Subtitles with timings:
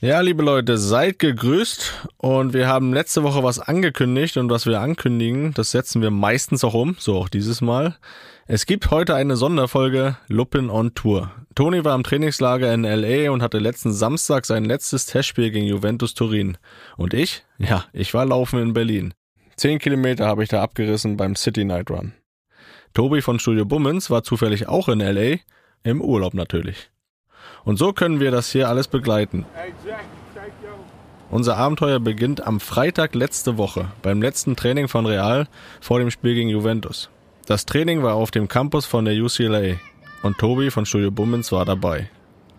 [0.00, 4.80] Ja, liebe Leute, seid gegrüßt und wir haben letzte Woche was angekündigt und was wir
[4.80, 7.96] ankündigen, das setzen wir meistens auch um, so auch dieses Mal.
[8.46, 11.32] Es gibt heute eine Sonderfolge Luppen on Tour.
[11.56, 16.14] Toni war im Trainingslager in LA und hatte letzten Samstag sein letztes Testspiel gegen Juventus
[16.14, 16.58] Turin.
[16.96, 17.42] Und ich?
[17.58, 19.14] Ja, ich war laufen in Berlin.
[19.56, 22.12] Zehn Kilometer habe ich da abgerissen beim City Night Run.
[22.94, 25.38] Tobi von Studio Bummens war zufällig auch in LA,
[25.82, 26.88] im Urlaub natürlich.
[27.64, 29.44] Und so können wir das hier alles begleiten.
[31.30, 35.46] Unser Abenteuer beginnt am Freitag letzte Woche beim letzten Training von Real
[35.80, 37.10] vor dem Spiel gegen Juventus.
[37.46, 39.76] Das Training war auf dem Campus von der UCLA
[40.22, 42.08] und Tobi von Studio Bummens war dabei.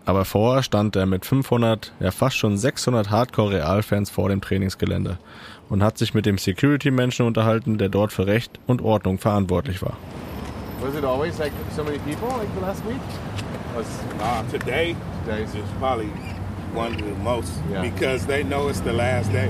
[0.06, 5.20] Aber vorher stand er mit 500, ja fast schon 600 Hardcore-Real-Fans vor dem Trainingsgelände
[5.70, 9.98] und hat sich mit dem Security-Menschen unterhalten, der dort für Recht und Ordnung verantwortlich war.
[10.81, 13.02] Was it always like so many people like the last week?
[13.75, 13.88] Was
[14.20, 16.08] Uh, today, Today's- is probably
[16.73, 17.81] one of the most Yeah.
[17.81, 19.50] because they know it's the last day,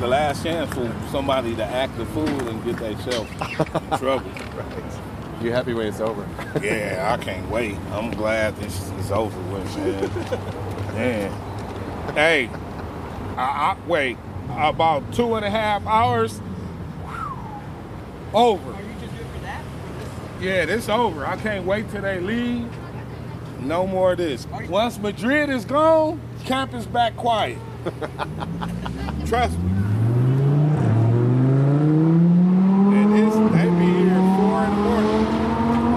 [0.00, 4.30] the last chance for somebody to act a fool and get themselves in trouble.
[5.42, 6.24] you happy when it's over?
[6.62, 7.76] Yeah, I can't wait.
[7.92, 10.10] I'm glad this is over with, man.
[10.94, 11.32] man.
[12.14, 12.50] Hey,
[13.36, 14.16] I, I wait
[14.56, 16.40] about two and a half hours.
[18.32, 18.74] Over.
[20.40, 21.24] Yeah, this over.
[21.26, 22.68] I can't wait till they leave.
[23.64, 24.46] No more of this.
[24.68, 27.56] Once Madrid is gone, camp is back quiet.
[29.26, 29.70] Trust me.
[32.94, 35.26] And this, they be here at four in the morning.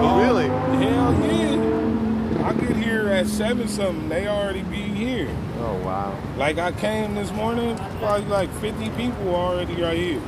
[0.02, 0.46] oh, really?
[0.82, 2.48] Hell yeah.
[2.48, 5.28] I get here at seven something, they already be here.
[5.58, 6.18] Oh wow.
[6.38, 10.22] Like I came this morning, probably like 50 people already right here.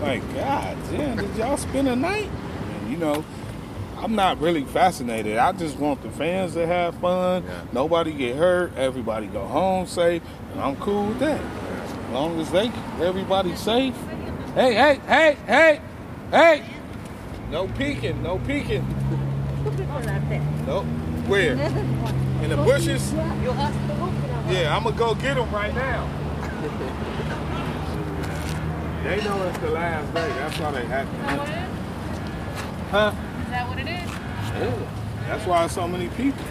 [0.00, 2.30] Like, God damn, did y'all spend a night?
[2.80, 3.24] And, you know,
[4.00, 5.38] I'm not really fascinated.
[5.38, 7.42] I just want the fans to have fun.
[7.42, 7.64] Yeah.
[7.72, 8.72] Nobody get hurt.
[8.76, 10.22] Everybody go home safe.
[10.52, 11.40] And I'm cool with that.
[11.40, 12.70] As long as they
[13.04, 13.96] everybody's safe.
[14.54, 15.80] Hey, hey, hey, hey,
[16.30, 16.64] hey.
[17.50, 18.86] No peeking, no peeking.
[20.64, 20.84] Nope.
[21.26, 21.54] Where?
[21.54, 23.12] In the bushes?
[23.12, 26.08] Yeah, I'm gonna go get them right now.
[29.02, 30.28] they know it's the last day.
[30.28, 31.20] That's why they acting.
[32.90, 33.12] Huh?
[33.58, 34.08] That what it is?
[34.54, 34.70] Yeah.
[35.26, 36.44] That's why so many people.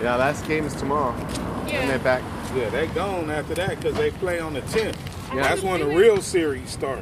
[0.00, 1.12] Yeah, last game is tomorrow.
[1.12, 1.98] And they're Yeah.
[1.98, 2.22] back.
[2.54, 4.96] Yeah, they gone after that because they play on the 10th.
[5.34, 5.42] Yeah.
[5.42, 7.00] That's when the real series start.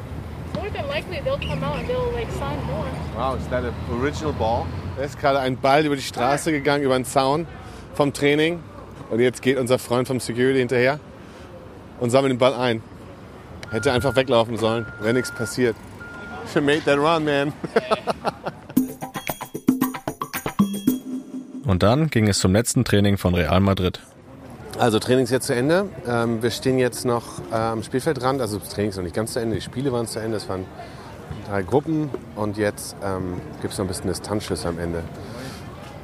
[0.55, 2.87] More than likely they'll come out and they'll like sign more.
[3.15, 4.67] Wow, is that an original ball?
[4.97, 7.47] Da ist gerade ein Ball über die Straße gegangen, über den Zaun
[7.93, 8.63] vom Training.
[9.11, 10.99] Und jetzt geht unser Freund vom Security hinterher
[12.01, 12.81] und sammelt den Ball ein.
[13.71, 15.77] Hätte einfach weglaufen sollen, wäre nichts passiert.
[16.51, 17.53] Should made that run, man.
[21.67, 24.01] Und dann ging es zum letzten Training von Real Madrid.
[24.79, 25.89] Also Training ist jetzt zu Ende.
[26.07, 28.41] Ähm, wir stehen jetzt noch äh, am Spielfeldrand.
[28.41, 29.55] Also das Training ist noch nicht ganz zu Ende.
[29.57, 30.37] Die Spiele waren zu Ende.
[30.37, 30.67] Es waren
[31.49, 35.03] drei Gruppen und jetzt ähm, gibt es noch ein bisschen Distanzschüsse am Ende.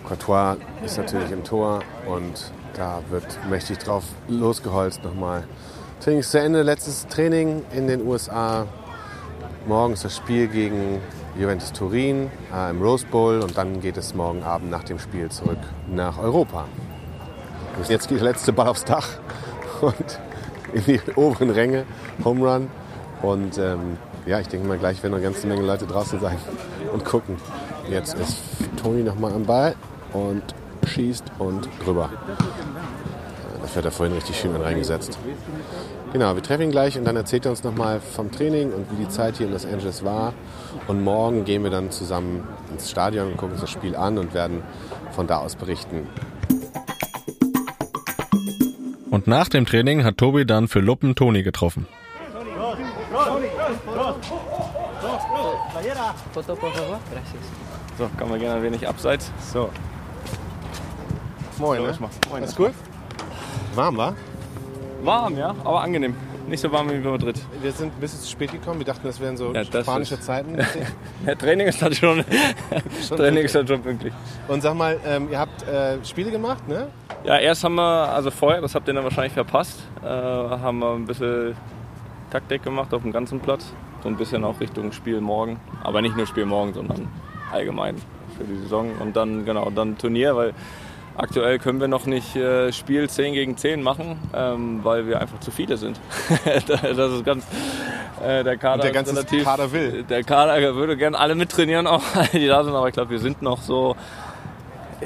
[0.05, 5.45] Courtois ist natürlich im Tor und da wird mächtig drauf losgeholzt nochmal.
[6.01, 6.63] Training ist zu Ende.
[6.63, 8.67] Letztes Training in den USA.
[9.67, 11.01] Morgen ist das Spiel gegen
[11.39, 15.31] Juventus Turin äh, im Rose Bowl und dann geht es morgen Abend nach dem Spiel
[15.31, 15.59] zurück
[15.89, 16.67] nach Europa.
[17.79, 19.09] Und Jetzt geht der letzte Ball aufs Dach
[19.81, 20.21] und
[20.73, 21.85] in die oberen Ränge,
[22.25, 22.71] Home Run.
[23.23, 23.97] Und ähm,
[24.27, 26.37] ja, ich denke mal, gleich werden noch eine ganze Menge Leute draußen sein
[26.93, 27.37] und gucken.
[27.89, 28.39] Jetzt ist
[28.83, 29.75] Toni nochmal am Ball
[30.13, 30.43] und
[30.87, 32.11] schießt und drüber.
[32.13, 35.19] Äh, Dafür hat er vorhin richtig schön reingesetzt.
[36.13, 39.05] Genau, wir treffen ihn gleich und dann erzählt er uns nochmal vom Training und wie
[39.05, 40.33] die Zeit hier in Los Angeles war.
[40.89, 44.35] Und morgen gehen wir dann zusammen ins Stadion und gucken uns das Spiel an und
[44.35, 44.63] werden
[45.13, 46.09] von da aus berichten.
[49.11, 51.87] Und nach dem Training hat Tobi dann für Luppen Toni getroffen.
[57.99, 59.31] So, kann man gerne ein wenig abseits.
[59.53, 59.71] So.
[61.59, 61.95] Moin, ne?
[62.01, 62.43] Moin.
[62.43, 62.73] Alles gut?
[63.75, 64.15] Warm, war?
[65.03, 66.15] Warm, ja, aber angenehm.
[66.49, 67.41] Nicht so warm wie in Madrid.
[67.63, 68.81] Wir sind ein bisschen zu spät gekommen.
[68.81, 70.59] Wir dachten, das wären so Ja, das spanische ist- Zeiten.
[71.27, 72.25] Ja, Training ist dann schon,
[73.17, 74.13] Training ist dann schon pünktlich.
[74.49, 76.89] Und sag mal, ähm, ihr habt äh, Spiele gemacht, ne?
[77.25, 80.93] Ja, erst haben wir, also vorher, das habt ihr dann wahrscheinlich verpasst, äh, haben wir
[80.95, 81.55] ein bisschen
[82.31, 83.73] Taktik gemacht auf dem ganzen Platz.
[84.03, 85.61] So ein bisschen auch Richtung Spiel morgen.
[85.85, 87.09] Aber nicht nur Spiel morgen, sondern
[87.53, 87.97] allgemein
[88.39, 88.91] für die Saison.
[88.99, 90.55] Und dann, genau, dann Turnier, weil
[91.17, 95.41] aktuell können wir noch nicht äh, Spiel 10 gegen 10 machen, ähm, weil wir einfach
[95.41, 96.01] zu viele sind.
[96.67, 97.47] das ist ganz,
[98.25, 100.03] äh, der Kader Und der ganze relativ, Kader will.
[100.05, 102.03] Der Kader würde gerne alle mittrainieren, auch
[102.33, 103.97] die da sind, aber ich glaube, wir sind noch so,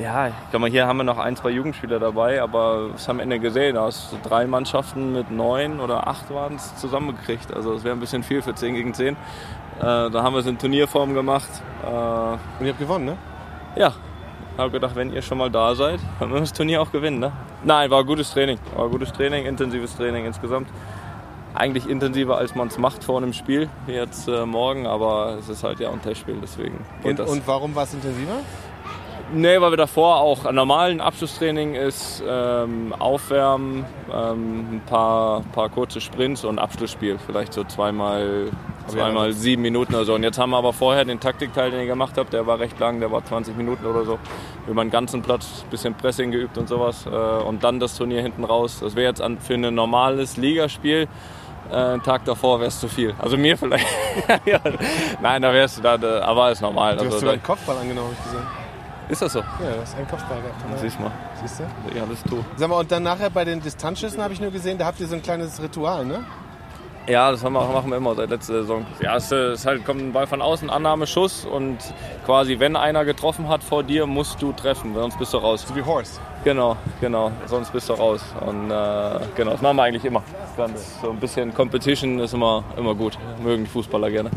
[0.01, 3.19] ja, ich glaube mal, hier haben wir noch ein, zwei Jugendspieler dabei, aber das haben
[3.19, 6.77] wir am Ende gesehen, da hast du drei Mannschaften mit neun oder acht waren es
[6.77, 7.55] zusammengekriegt.
[7.55, 9.15] Also das wäre ein bisschen viel für 10 gegen 10.
[9.15, 9.17] Äh,
[9.81, 11.49] da haben wir es in Turnierform gemacht.
[11.85, 13.17] Äh, Und ihr habt gewonnen, ne?
[13.77, 13.93] ja,
[14.59, 17.19] habe gedacht, wenn ihr schon mal da seid, können wir das Turnier auch gewinnen.
[17.19, 17.33] Ne?
[17.65, 18.59] Nein, war gutes Training.
[18.77, 20.69] War gutes Training, intensives Training insgesamt.
[21.55, 25.49] Eigentlich intensiver, als man es macht vor einem Spiel, wie jetzt äh, morgen, aber es
[25.49, 27.31] ist halt ja ein Testspiel, deswegen geht Und, das.
[27.31, 28.41] und warum war es intensiver?
[29.33, 36.01] Nee, weil wir davor auch normalen Abschlusstraining ist, ähm, Aufwärmen, ähm, ein paar, paar kurze
[36.01, 37.19] Sprints und Abschlussspiel.
[37.25, 38.51] Vielleicht so zweimal,
[38.89, 40.15] zweimal sieben Minuten oder so.
[40.15, 42.79] Und jetzt haben wir aber vorher den Taktikteil, den ich gemacht habe, der war recht
[42.79, 44.19] lang, der war 20 Minuten oder so.
[44.67, 47.07] Über den ganzen Platz, bisschen Pressing geübt und sowas.
[47.07, 48.79] Äh, und dann das Turnier hinten raus.
[48.81, 51.09] Das wäre jetzt für ein normales Ligaspiel.
[51.71, 53.15] Äh, einen Tag davor wäre es zu viel.
[53.19, 53.87] Also mir vielleicht.
[54.45, 54.61] ja.
[55.23, 56.95] Nein, da wärst du da, aber ist normal.
[56.95, 58.47] Du hast Also, sogar einen Kopfball angenommen, habe ich gesehen.
[59.09, 59.39] ist das so?
[59.41, 60.81] Ja, du hast einen Kopfball gehabt.
[60.81, 61.11] Siehst mal.
[61.41, 61.97] Siehst du?
[61.99, 62.45] Ja, das tu.
[62.57, 65.07] Sag mal, und dann nachher bei den Distanzschüssen habe ich nur gesehen, da habt ihr
[65.07, 66.25] so ein kleines Ritual, ne?
[67.07, 68.87] Ja, das haben wir, machen wir immer seit letzter Saison.
[69.01, 71.77] Ja, es ist halt, kommt ein Ball von außen, Annahme, Schuss und
[72.25, 75.67] quasi, wenn einer getroffen hat vor dir, musst du treffen, sonst bist du raus.
[75.69, 76.19] So wie Horst.
[76.45, 78.23] Genau, genau, sonst bist du raus.
[78.41, 80.23] Und äh, genau, das machen wir eigentlich immer.
[80.57, 83.19] Ganz so ein bisschen Competition ist immer, immer gut.
[83.43, 84.31] Mögen die Fußballer gerne.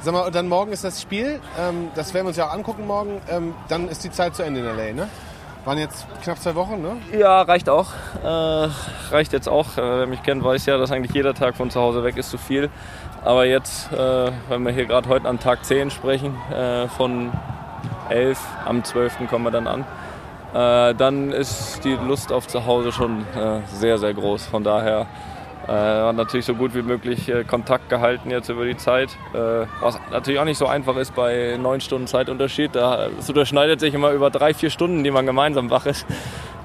[0.00, 1.40] Sag mal, und dann morgen ist das Spiel.
[1.58, 3.20] Ähm, das werden wir uns ja auch angucken morgen.
[3.28, 5.08] Ähm, dann ist die Zeit zu Ende in L.A., ne?
[5.64, 6.96] Waren jetzt knapp zwei Wochen, ne?
[7.16, 7.86] Ja, reicht auch.
[8.24, 8.68] Äh,
[9.12, 9.78] reicht jetzt auch.
[9.78, 12.30] Äh, wer mich kennt, weiß ja, dass eigentlich jeder Tag von zu Hause weg ist
[12.30, 12.68] zu viel.
[13.24, 17.30] Aber jetzt, äh, wenn wir hier gerade heute an Tag 10 sprechen, äh, von
[18.08, 19.28] 11, am 12.
[19.28, 19.84] kommen wir dann an,
[20.52, 24.46] äh, dann ist die Lust auf zu Hause schon äh, sehr, sehr groß.
[24.46, 25.06] Von daher
[25.68, 29.10] äh, natürlich so gut wie möglich äh, Kontakt gehalten jetzt über die Zeit.
[29.32, 32.74] Äh, was natürlich auch nicht so einfach ist bei neun Stunden Zeitunterschied.
[32.74, 36.06] Da, es überschneidet sich immer über drei, vier Stunden, die man gemeinsam wach ist.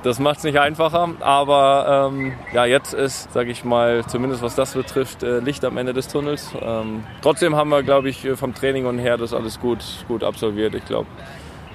[0.03, 4.55] Das macht es nicht einfacher, aber ähm, ja, jetzt ist, sage ich mal, zumindest was
[4.55, 6.53] das betrifft, äh, Licht am Ende des Tunnels.
[6.61, 10.75] Ähm, trotzdem haben wir, glaube ich, vom Training und her das alles gut, gut absolviert.
[10.75, 11.07] Ich glaube,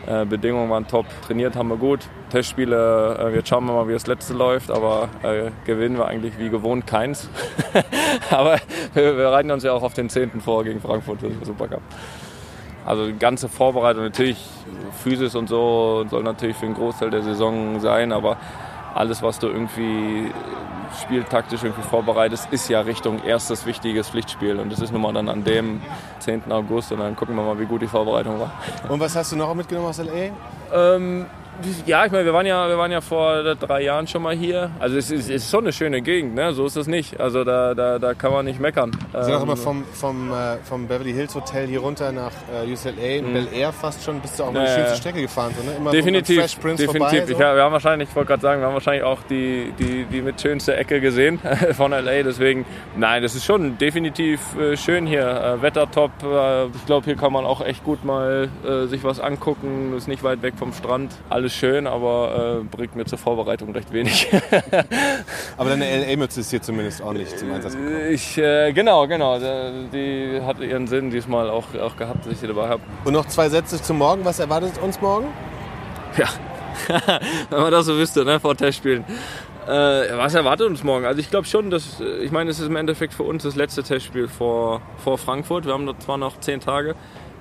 [0.07, 2.01] äh, Bedingungen waren top, trainiert haben wir gut.
[2.31, 6.39] Testspiele, äh, jetzt schauen wir mal, wie das letzte läuft, aber äh, gewinnen wir eigentlich
[6.39, 7.29] wie gewohnt keins.
[8.31, 8.59] aber
[8.95, 10.41] wir, wir bereiten uns ja auch auf den 10.
[10.41, 11.83] vor gegen Frankfurt für den Supercup.
[12.85, 14.45] Also die ganze Vorbereitung, natürlich
[15.03, 18.39] Physis und so soll natürlich für einen Großteil der Saison sein, aber
[18.95, 20.31] alles, was du irgendwie
[21.01, 24.59] spieltaktisch irgendwie vorbereitest, ist ja Richtung erstes wichtiges Pflichtspiel.
[24.59, 25.81] Und das ist nun mal dann an dem
[26.21, 26.51] 10.
[26.53, 28.53] August und dann gucken wir mal, wie gut die Vorbereitung war.
[28.89, 30.31] Und was hast du noch mitgenommen aus L.A.?
[30.75, 31.27] Ähm,
[31.87, 34.71] ja, ich meine, wir waren ja, wir waren ja vor drei Jahren schon mal hier.
[34.81, 36.53] Also es ist, ist schon eine schöne Gegend, ne?
[36.53, 37.21] So ist es nicht.
[37.21, 38.91] Also da, da, da kann man nicht meckern.
[39.13, 42.33] Wir sind auch Ähm, immer vom, vom, äh, vom Beverly Hills Hotel hier runter nach
[42.65, 44.67] äh, UCLA, in Bel Air fast schon, bist du auch mal die Mhm.
[44.67, 44.97] Ja, schönste.
[44.97, 45.77] Strecke gefahren, so, ne?
[45.77, 47.09] Immer Definitiv, Fresh Prince definitiv.
[47.13, 47.25] vorbei.
[47.31, 47.39] Ich, So.
[47.39, 50.41] wir haben wahrscheinlich, ich wollte gerade sagen, wir haben wahrscheinlich auch die, die, die mit
[50.41, 51.39] schönste Ecke gesehen
[51.77, 52.23] von LA.
[52.23, 52.65] Deswegen,
[52.97, 55.23] nein, das ist schon definitiv äh, schön hier.
[55.59, 56.11] Äh, Wetter top.
[56.23, 59.95] Äh, ich glaube, hier kann man auch echt gut mal äh, sich was angucken.
[59.97, 61.13] Ist nicht weit weg vom Strand.
[61.31, 64.29] Alles schön, aber äh, bringt mir zur Vorbereitung recht wenig.
[65.57, 68.11] Aber deine LA-Mütze ist hier zumindest ordentlich zum Einsatz gekommen.
[68.11, 69.39] ich, äh, genau, genau.
[69.93, 72.83] Die, hat ihren Sinn diesmal auch, auch gehabt, dass ich sie dabei habe.
[73.05, 74.25] Und noch zwei Sätze zum Morgen.
[74.25, 75.27] Was erwartet uns morgen?
[76.17, 76.29] Ja,
[77.51, 79.05] wenn man das so wüsste, ne, vor Testspielen.
[79.67, 81.05] Äh, was erwartet uns morgen?
[81.05, 83.55] Also ich glaube schon, dass, äh, ich meine, es ist im Endeffekt für uns das
[83.55, 85.67] letzte Testspiel vor, vor Frankfurt.
[85.67, 86.97] Wir haben da zwar noch zehn Tage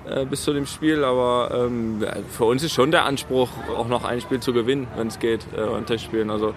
[0.08, 4.04] äh, bis zu dem Spiel, aber ähm, für uns ist schon der Anspruch, auch noch
[4.04, 6.30] ein Spiel zu gewinnen, wenn es geht, äh, an Testspielen.
[6.30, 6.54] Also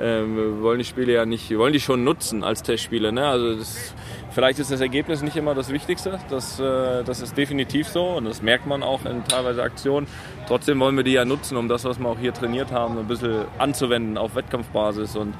[0.00, 3.12] ähm, wir wollen die Spiele ja nicht, wir wollen die schon nutzen als Testspiele.
[3.12, 3.26] Ne?
[3.26, 3.94] Also das,
[4.30, 8.24] vielleicht ist das Ergebnis nicht immer das Wichtigste, das, äh, das ist definitiv so und
[8.24, 10.06] das merkt man auch in teilweise Aktionen.
[10.48, 13.06] Trotzdem wollen wir die ja nutzen, um das, was wir auch hier trainiert haben, ein
[13.06, 15.34] bisschen anzuwenden auf Wettkampfbasis und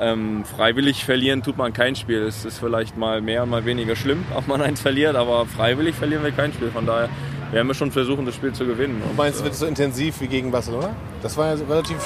[0.00, 2.22] ähm, freiwillig verlieren tut man kein Spiel.
[2.22, 5.94] Es ist vielleicht mal mehr und mal weniger schlimm, ob man eins verliert, aber freiwillig
[5.94, 6.70] verlieren wir kein Spiel.
[6.70, 7.08] Von daher
[7.52, 9.02] werden wir schon versuchen, das Spiel zu gewinnen.
[9.02, 10.90] Und, Meinst du, wird es so intensiv wie gegen Barcelona?
[11.22, 11.96] Das war ja relativ.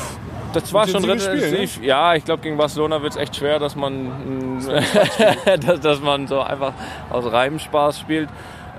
[0.53, 1.25] Das war schon Spiel, ne?
[1.25, 1.83] relativ.
[1.83, 4.61] Ja, ich glaube, gegen Barcelona wird es echt schwer, dass man,
[5.61, 6.75] dass, dass man so einfach
[7.11, 8.29] aus reinem Spaß spielt.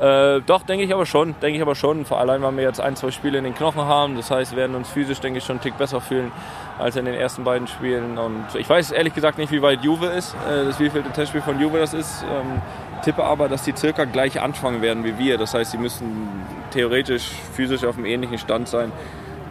[0.01, 2.05] Äh, doch, denke ich aber schon, denke ich aber schon.
[2.05, 4.15] Vor allem, weil wir jetzt ein, zwei Spiele in den Knochen haben.
[4.15, 6.31] Das heißt, wir werden uns physisch, denke ich, schon einen Tick besser fühlen
[6.79, 8.17] als in den ersten beiden Spielen.
[8.17, 11.59] Und ich weiß ehrlich gesagt nicht, wie weit Juve ist, äh, das wievielte Testspiel von
[11.59, 12.23] Juve das ist.
[12.23, 12.61] Ähm,
[13.03, 15.37] tippe aber, dass die circa gleich anfangen werden wie wir.
[15.37, 16.27] Das heißt, sie müssen
[16.71, 18.91] theoretisch physisch auf einem ähnlichen Stand sein.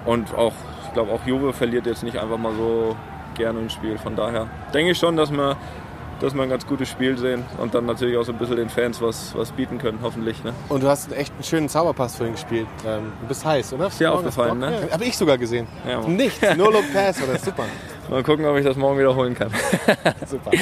[0.04, 0.54] Und auch,
[0.87, 2.96] ich glaube, auch Juve verliert jetzt nicht einfach mal so
[3.34, 3.99] gerne ein Spiel.
[3.99, 5.56] Von daher denke ich schon, dass wir
[6.22, 8.68] dass wir ein ganz gutes Spiel sehen und dann natürlich auch so ein bisschen den
[8.68, 10.42] Fans was, was bieten können, hoffentlich.
[10.44, 10.54] Ne?
[10.68, 12.68] Und du hast echt einen schönen Zauberpass vorhin gespielt.
[12.86, 13.88] Ähm, du bist heiß, oder?
[13.88, 14.82] Ist dir aufgefallen, ne?
[14.86, 15.66] Ja, Habe ich sogar gesehen.
[15.86, 16.00] Ja.
[16.00, 17.36] Nichts, nur Look Pass, oder?
[17.38, 17.64] Super.
[18.08, 19.50] Mal gucken, ob ich das morgen wiederholen kann.
[20.26, 20.52] Super.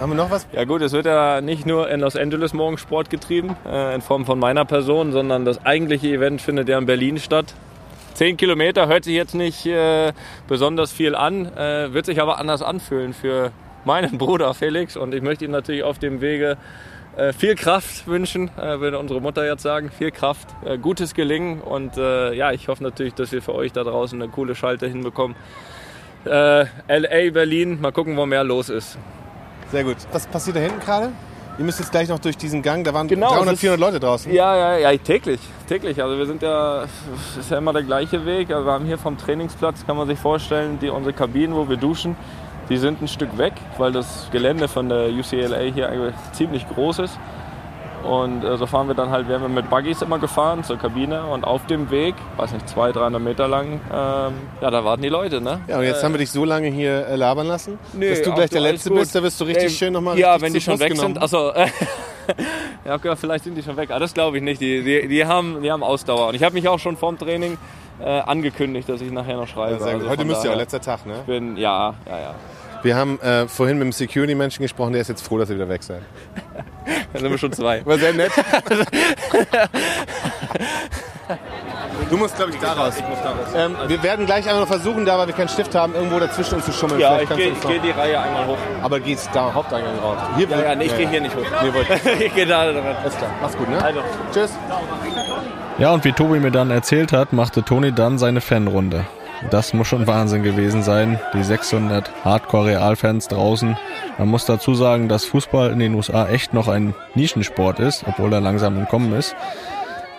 [0.00, 0.46] Haben wir noch was?
[0.52, 4.00] Ja gut, es wird ja nicht nur in Los Angeles morgen Sport getrieben, äh, in
[4.00, 7.52] Form von meiner Person, sondern das eigentliche Event findet ja in Berlin statt.
[8.14, 10.12] Zehn Kilometer hört sich jetzt nicht äh,
[10.46, 13.52] besonders viel an, äh, wird sich aber anders anfühlen für
[13.88, 16.58] meinen Bruder Felix und ich möchte ihm natürlich auf dem Wege
[17.16, 21.60] äh, viel Kraft wünschen, äh, würde unsere Mutter jetzt sagen, viel Kraft, äh, gutes Gelingen
[21.62, 25.36] und ja, ich hoffe natürlich, dass wir für euch da draußen eine coole Schalte hinbekommen.
[26.24, 28.98] LA, Berlin, mal gucken, wo mehr los ist.
[29.72, 29.96] Sehr gut.
[30.12, 31.12] Was passiert da hinten gerade?
[31.58, 33.80] Ihr müsst jetzt gleich noch durch diesen Gang, da waren Genau, 300, es ist- 400
[33.80, 34.32] Leute draußen.
[34.32, 36.00] Ja, ja, ja, täglich, täglich.
[36.02, 38.50] Also wir sind ja, es ist ja immer der gleiche Weg.
[38.52, 41.76] Also wir haben hier vom Trainingsplatz, kann man sich vorstellen, die, unsere Kabinen, wo wir
[41.76, 42.14] duschen,
[42.68, 47.00] die sind ein Stück weg, weil das Gelände von der UCLA hier eigentlich ziemlich groß
[47.00, 47.18] ist.
[48.04, 51.24] Und äh, so fahren wir dann halt, werden wir mit Buggies immer gefahren zur Kabine
[51.24, 55.08] und auf dem Weg, weiß nicht, 200, 300 Meter lang, ähm, ja, da warten die
[55.08, 55.60] Leute, ne?
[55.66, 58.22] Ja, und jetzt Äh, haben wir dich so lange hier äh, labern lassen, Nee, dass
[58.22, 59.00] du gleich der Letzte gut.
[59.00, 59.14] bist.
[59.16, 61.14] Da wirst du richtig Ey, schön nochmal Ja, wenn die schon weg genommen.
[61.14, 61.22] sind.
[61.22, 61.52] Achso.
[62.84, 63.90] ja, okay, vielleicht sind die schon weg.
[63.90, 64.60] Ah, das glaube ich nicht.
[64.60, 66.28] Die, die, die, haben, die haben Ausdauer.
[66.28, 67.58] Und ich habe mich auch schon vorm Training
[68.00, 69.84] äh, angekündigt, dass ich nachher noch schreibe.
[69.84, 69.92] Ja.
[69.92, 71.14] Also Heute müsst ihr auch letzter Tag, ne?
[71.20, 72.34] ich bin, ja, ja, ja.
[72.82, 75.68] Wir haben äh, vorhin mit dem Security-Menschen gesprochen, der ist jetzt froh, dass ihr wieder
[75.68, 76.02] weg seid.
[77.12, 77.84] Da sind wir schon zwei.
[77.84, 78.30] War sehr nett.
[82.10, 82.94] du musst, glaube ich, da raus.
[82.98, 83.48] Ich muss da raus.
[83.54, 86.56] Ähm, wir werden gleich einmal noch versuchen, da weil wir keinen Stift haben, irgendwo dazwischen
[86.56, 87.00] uns zu schummeln.
[87.00, 88.58] Ja, Vielleicht ich gehe geh die Reihe einmal hoch.
[88.82, 90.18] Aber geht's da Haupteingang raus?
[90.36, 91.44] Hier Ja, ja, nee, ich gehe hier nicht hoch.
[91.62, 91.94] Nee, wollte
[92.24, 92.96] ich gehe da dran.
[93.02, 93.30] Alles klar.
[93.40, 93.82] Mach's gut, ne?
[93.82, 94.00] Also.
[94.32, 94.50] Tschüss.
[95.78, 99.04] Ja, und wie Tobi mir dann erzählt hat, machte Toni dann seine Fanrunde.
[99.50, 101.20] Das muss schon Wahnsinn gewesen sein.
[101.32, 103.76] Die 600 Hardcore-Realfans draußen.
[104.18, 108.32] Man muss dazu sagen, dass Fußball in den USA echt noch ein Nischensport ist, obwohl
[108.32, 109.36] er langsam im Kommen ist.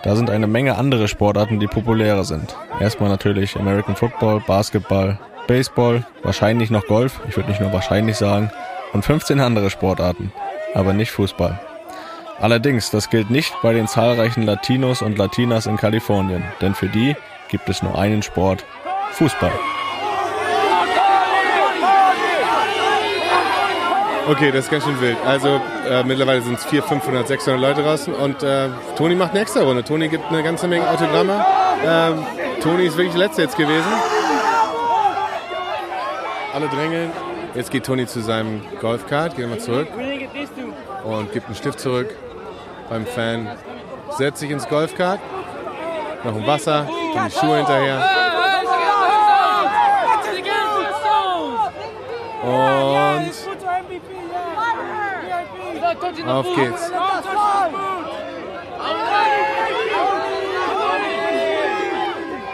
[0.02, 2.56] Da sind eine Menge andere Sportarten, die populärer sind.
[2.80, 8.50] Erstmal natürlich American Football, Basketball, Baseball, wahrscheinlich noch Golf, ich würde nicht nur wahrscheinlich sagen,
[8.94, 10.32] und 15 andere Sportarten,
[10.74, 11.60] aber nicht Fußball.
[12.38, 17.14] Allerdings, das gilt nicht bei den zahlreichen Latinos und Latinas in Kalifornien, denn für die
[17.50, 18.64] gibt es nur einen Sport,
[19.12, 19.52] Fußball.
[24.28, 25.16] Okay, das ist ganz schön wild.
[25.26, 29.40] Also äh, mittlerweile sind es 400, 500, 600 Leute draußen und äh, Toni macht eine
[29.40, 29.82] extra Runde.
[29.82, 31.44] Toni gibt eine ganze Menge Autogramme.
[31.84, 32.24] Ähm,
[32.62, 33.92] Toni ist wirklich der Letzte jetzt gewesen.
[36.54, 37.10] Alle drängeln.
[37.54, 39.88] Jetzt geht Toni zu seinem Golfkart, geht mal zurück
[41.04, 42.14] und gibt einen Stift zurück
[42.88, 43.48] beim Fan.
[44.16, 45.18] Setzt sich ins Golfkart,
[46.22, 48.08] noch ein Wasser, die Schuhe hinterher.
[56.26, 56.90] Auf geht's.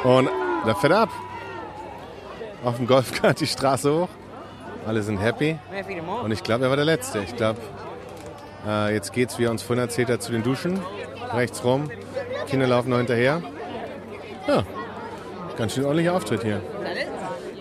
[0.04, 0.28] Und
[0.64, 1.08] da fährt ab.
[2.64, 4.08] Auf dem Golfkart die Straße hoch.
[4.86, 5.58] Alle sind happy.
[6.22, 7.18] Und ich glaube, er war der Letzte.
[7.20, 7.60] Ich glaube,
[8.66, 10.80] äh, jetzt geht's, wie er uns vorhin erzählt hat, zu den Duschen.
[11.32, 11.90] Rechts rum.
[12.46, 13.42] Kinder laufen noch hinterher.
[14.46, 14.62] Ja,
[15.56, 16.62] ganz schön ordentlicher Auftritt hier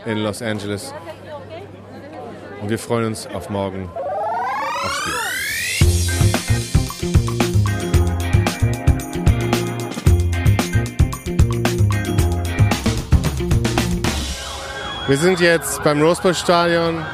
[0.05, 0.93] in Los Angeles.
[2.61, 3.89] Und wir freuen uns auf morgen
[4.83, 5.34] aufs Spiel.
[15.07, 17.05] Wir sind jetzt beim Rosebud-Stadion.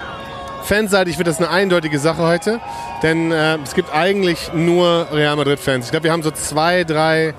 [0.64, 2.62] Fanseitig wird das eine eindeutige Sache heute,
[3.04, 5.86] denn äh, es gibt eigentlich nur Real Madrid-Fans.
[5.86, 7.34] Ich glaube, wir haben so zwei, drei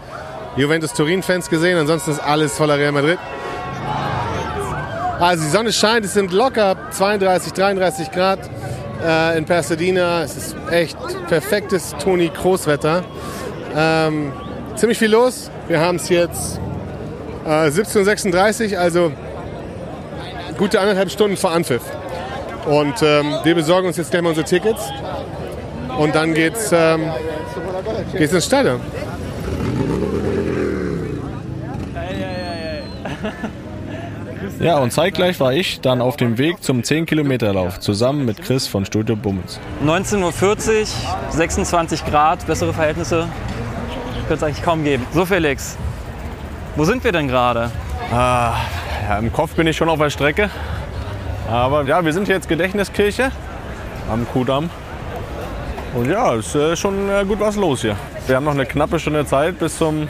[0.56, 3.18] Juventus-Turin-Fans gesehen, ansonsten ist alles voller Real Madrid.
[5.18, 8.40] Also die Sonne scheint, es sind locker 32, 33 Grad
[9.02, 10.22] äh, in Pasadena.
[10.22, 13.04] Es ist echt perfektes Toni Kroos-Wetter.
[13.74, 14.34] Ähm,
[14.76, 15.50] ziemlich viel los.
[15.66, 16.60] Wir haben es jetzt
[17.46, 19.12] äh, 17.36 Uhr, also
[20.62, 21.82] gute anderthalb Stunden vor Anpfiff.
[22.66, 24.92] Und ähm, wir besorgen uns jetzt gleich mal unsere Tickets.
[25.98, 27.10] Und dann geht's, ähm,
[28.16, 28.80] geht's ins Stadion.
[34.58, 38.84] Ja, und zeitgleich war ich dann auf dem Weg zum 10-Kilometer-Lauf zusammen mit Chris von
[38.84, 39.58] Studio Bummens.
[39.84, 40.86] 19.40 Uhr,
[41.30, 43.26] 26 Grad, bessere Verhältnisse.
[44.28, 45.04] könnte es eigentlich kaum geben.
[45.12, 45.76] So Felix,
[46.76, 47.72] wo sind wir denn gerade?
[48.12, 48.54] Ah,
[49.02, 50.50] ja, Im Kopf bin ich schon auf der Strecke.
[51.50, 53.30] Aber ja, wir sind hier jetzt Gedächtniskirche
[54.10, 54.70] am Kudamm.
[55.94, 57.96] Und ja, ist äh, schon äh, gut was los hier.
[58.26, 60.08] Wir haben noch eine knappe Stunde Zeit bis zum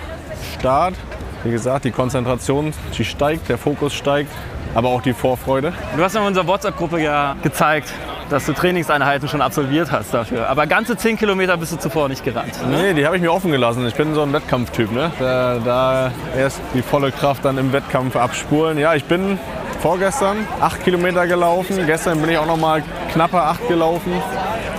[0.58, 0.94] Start.
[1.42, 4.30] Wie gesagt, die Konzentration, die steigt, der Fokus steigt,
[4.74, 5.72] aber auch die Vorfreude.
[5.96, 7.92] Du hast in unserer WhatsApp-Gruppe ja gezeigt,
[8.32, 10.48] dass du Trainingseinheiten schon absolviert hast dafür.
[10.48, 12.54] Aber ganze 10 Kilometer bist du zuvor nicht gerannt.
[12.68, 12.82] Ne?
[12.82, 13.86] Nee, die habe ich mir offen gelassen.
[13.86, 14.90] Ich bin so ein Wettkampftyp.
[14.90, 15.12] Ne?
[15.18, 18.78] Da, da erst die volle Kraft dann im Wettkampf abspulen.
[18.78, 19.38] Ja, ich bin
[19.80, 21.86] vorgestern 8 Kilometer gelaufen.
[21.86, 24.12] Gestern bin ich auch noch mal knappe 8 gelaufen.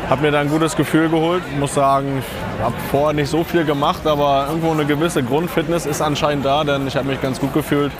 [0.09, 1.43] Habe mir da ein gutes Gefühl geholt.
[1.59, 2.23] Muss sagen,
[2.57, 6.63] ich habe vorher nicht so viel gemacht, aber irgendwo eine gewisse Grundfitness ist anscheinend da,
[6.63, 7.91] denn ich habe mich ganz gut gefühlt.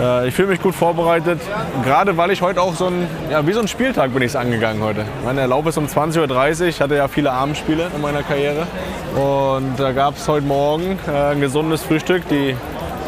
[0.00, 1.40] Äh, ich fühle mich gut vorbereitet,
[1.84, 4.36] gerade weil ich heute auch so ein, ja, wie so ein Spieltag bin ich es
[4.36, 5.04] angegangen heute.
[5.24, 8.66] Mein Lauf ist um 20.30 Uhr, ich hatte ja viele Abendspiele in meiner Karriere.
[9.14, 12.56] Und da gab es heute Morgen äh, ein gesundes Frühstück, die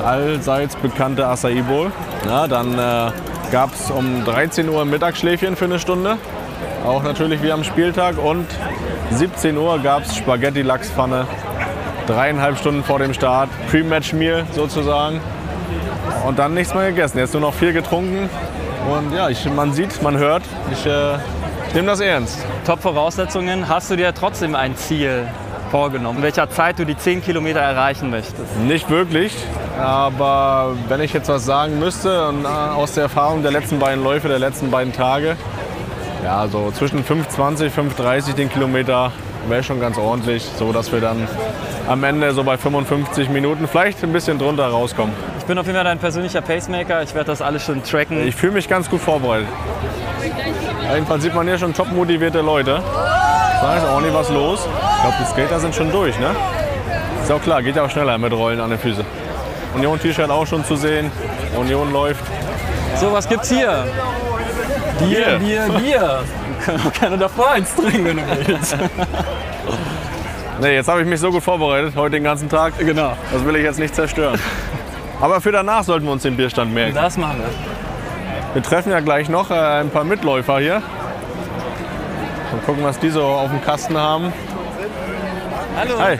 [0.05, 1.91] allseits bekannte Acai Bowl.
[2.27, 3.13] Ja, dann äh,
[3.51, 6.19] gab es um 13 Uhr Mittagsschläfchen für eine Stunde,
[6.85, 8.23] auch natürlich wie am Spieltag.
[8.23, 8.47] Und
[9.11, 11.27] 17 Uhr gab es Spaghetti-Lachspfanne,
[12.07, 15.21] dreieinhalb Stunden vor dem Start, Pre-Match-Meal sozusagen.
[16.27, 17.19] Und dann nichts mehr gegessen.
[17.19, 18.29] Jetzt nur noch viel getrunken.
[18.91, 20.43] Und ja, ich, man sieht, man hört,
[20.73, 21.19] ich, äh,
[21.75, 22.39] nehme das ernst.
[22.67, 23.69] Top-Voraussetzungen.
[23.69, 25.27] Hast du dir trotzdem ein Ziel
[25.71, 28.57] vorgenommen, in welcher Zeit du die 10 Kilometer erreichen möchtest?
[28.59, 29.35] Nicht wirklich,
[29.77, 34.05] aber wenn ich jetzt was sagen müsste und äh, aus der Erfahrung der letzten beiden
[34.05, 35.37] Läufe, der letzten beiden Tage,
[36.23, 39.11] ja, so zwischen 5,20, 5,30 den Kilometer
[39.49, 41.29] wäre schon ganz ordentlich, so dass wir dann
[41.89, 45.15] am Ende so bei 55 Minuten vielleicht ein bisschen drunter rauskommen.
[45.39, 47.03] Ich bin auf jeden Fall dein persönlicher Pacemaker.
[47.03, 48.27] Ich werde das alles schon tracken.
[48.27, 49.49] Ich fühle mich ganz gut vorbereitet.
[50.93, 52.83] Jedenfalls sieht man hier schon top motivierte Leute.
[53.61, 54.61] Da ist ordentlich was los.
[54.67, 56.31] Ich glaube, die Skater sind schon durch, ne?
[57.23, 59.05] Ist auch klar, geht ja auch schneller mit Rollen an den Füßen.
[59.75, 61.11] Union T-Shirt auch schon zu sehen.
[61.57, 62.25] Union läuft.
[63.01, 63.87] So, was gibt's hier?
[64.99, 65.69] Bier, Bier.
[65.69, 66.25] Bier, Bier.
[66.65, 68.77] Können auch gerne davor eins trinken, wenn du willst.
[70.61, 72.79] Nee, jetzt habe ich mich so gut vorbereitet, heute den ganzen Tag.
[72.79, 73.17] genau.
[73.33, 74.41] Das will ich jetzt nicht zerstören.
[75.21, 76.95] Aber für danach sollten wir uns den Bierstand merken.
[76.95, 78.55] Das machen wir.
[78.55, 80.83] Wir treffen ja gleich noch äh, ein paar Mitläufer hier.
[82.53, 84.33] Und gucken, was die so auf dem Kasten haben.
[85.77, 85.99] Hallo.
[85.99, 86.19] Hi,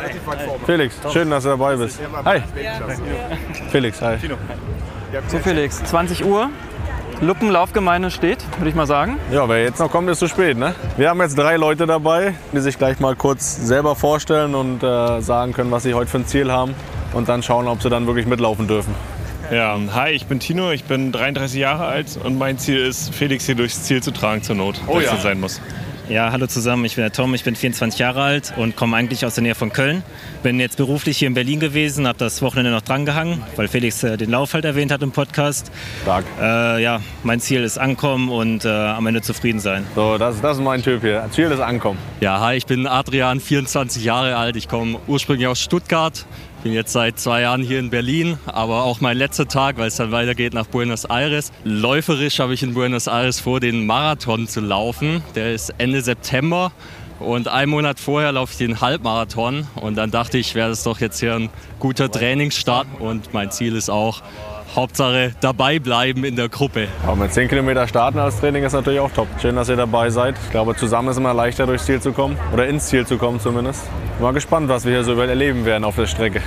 [0.67, 2.01] Felix, schön, dass du dabei bist.
[2.25, 2.43] Hi.
[3.71, 4.17] Felix, hi.
[5.29, 6.51] So Felix, 20 Uhr.
[7.21, 9.19] Luppenlaufgemeinde steht, würde ich mal sagen.
[9.31, 10.59] Ja, wer jetzt noch kommt, ist zu spät.
[10.59, 10.75] Ne?
[10.97, 15.21] Wir haben jetzt drei Leute dabei, die sich gleich mal kurz selber vorstellen und äh,
[15.21, 16.75] sagen können, was sie heute für ein Ziel haben.
[17.13, 18.95] Und dann schauen, ob sie dann wirklich mitlaufen dürfen.
[19.53, 23.45] Ja, hi, ich bin Tino, ich bin 33 Jahre alt und mein Ziel ist, Felix
[23.47, 25.17] hier durchs Ziel zu tragen zur Not, Oh wenn es ja.
[25.17, 25.61] so sein muss.
[26.07, 29.25] Ja, hallo zusammen, ich bin der Tom, ich bin 24 Jahre alt und komme eigentlich
[29.25, 30.03] aus der Nähe von Köln.
[30.43, 34.19] Bin jetzt beruflich hier in Berlin gewesen, habe das Wochenende noch drangehangen, weil Felix äh,
[34.19, 35.73] den Lauf halt erwähnt hat im Podcast.
[36.03, 36.27] Stark.
[36.39, 39.87] Äh, ja, mein Ziel ist ankommen und äh, am Ende zufrieden sein.
[39.95, 41.27] So, das, das ist mein Typ hier.
[41.31, 41.99] Ziel ist Ankommen.
[42.21, 44.57] Ja, hi, ich bin Adrian, 24 Jahre alt.
[44.57, 46.27] Ich komme ursprünglich aus Stuttgart.
[46.65, 49.97] Bin jetzt seit zwei Jahren hier in Berlin, aber auch mein letzter Tag, weil es
[49.97, 51.53] dann weitergeht nach Buenos Aires.
[51.63, 55.23] Läuferisch habe ich in Buenos Aires vor, den Marathon zu laufen.
[55.35, 56.73] Der ist Ende September
[57.21, 59.67] und einen Monat vorher laufe ich den Halbmarathon.
[59.75, 61.51] Und dann dachte ich, wäre das doch jetzt hier ein
[61.81, 62.87] guter Trainingsstart.
[62.99, 64.23] Und mein Ziel ist auch,
[64.75, 66.89] Hauptsache dabei bleiben in der Gruppe.
[67.05, 69.29] Aber mit 10 Kilometer starten als Training ist natürlich auch top.
[69.41, 70.35] Schön, dass ihr dabei seid.
[70.45, 72.37] Ich glaube, zusammen ist immer leichter durchs Ziel zu kommen.
[72.53, 73.85] Oder ins Ziel zu kommen zumindest.
[74.21, 76.43] Mal gespannt, was wir hier so erleben werden auf der Strecke.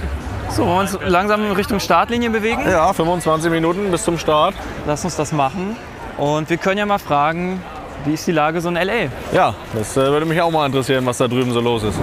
[0.49, 2.61] So, wollen wir uns langsam in Richtung Startlinie bewegen?
[2.69, 4.55] Ja, 25 Minuten bis zum Start.
[4.85, 5.75] Lass uns das machen.
[6.17, 7.61] Und wir können ja mal fragen,
[8.05, 9.09] wie ist die Lage so in L.A.?
[9.33, 11.99] Ja, das äh, würde mich auch mal interessieren, was da drüben so los ist.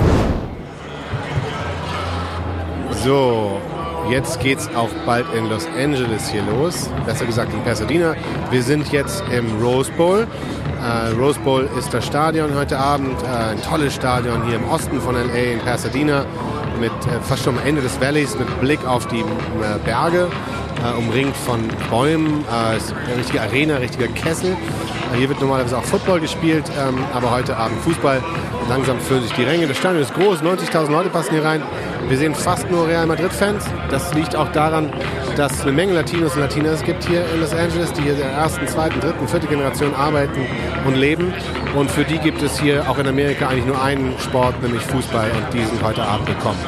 [3.02, 3.60] So,
[4.10, 6.90] jetzt geht's auch bald in Los Angeles hier los.
[7.06, 8.14] Besser gesagt in Pasadena.
[8.50, 10.26] Wir sind jetzt im Rose Bowl.
[10.82, 13.22] Äh, Rose Bowl ist das Stadion heute Abend.
[13.22, 16.24] Äh, ein tolles Stadion hier im Osten von LA in Pasadena.
[16.80, 19.24] Mit äh, fast schon am Ende des Valleys mit Blick auf die äh,
[19.84, 20.28] Berge.
[20.84, 22.44] Äh, umringt von Bäumen.
[22.52, 24.56] Äh, ist eine richtige Arena, richtiger Kessel.
[25.16, 28.20] Hier wird normalerweise auch Football gespielt, ähm, aber heute Abend Fußball.
[28.68, 29.66] Langsam füllen sich die Ränge.
[29.66, 31.62] Das Stadion ist groß, 90.000 Leute passen hier rein.
[32.08, 33.64] Wir sehen fast nur Real Madrid-Fans.
[33.90, 34.90] Das liegt auch daran,
[35.36, 38.18] dass es eine Menge Latinos und Latinas gibt hier in Los Angeles, die hier in
[38.18, 40.46] der ersten, zweiten, dritten, vierten Generation arbeiten
[40.86, 41.32] und leben.
[41.74, 45.30] Und für die gibt es hier auch in Amerika eigentlich nur einen Sport, nämlich Fußball.
[45.30, 46.58] Und die sind heute Abend gekommen.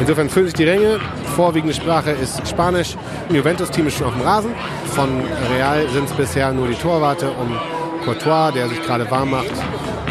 [0.00, 0.98] Insofern füllen sich die Ränge.
[1.36, 2.96] Vorwiegende Sprache ist Spanisch.
[3.30, 4.50] Juventus-Team ist schon auf dem Rasen.
[4.86, 5.22] Von
[5.54, 7.56] Real sind es bisher nur die Torwarte um
[8.04, 9.52] Courtois, der sich gerade warm macht.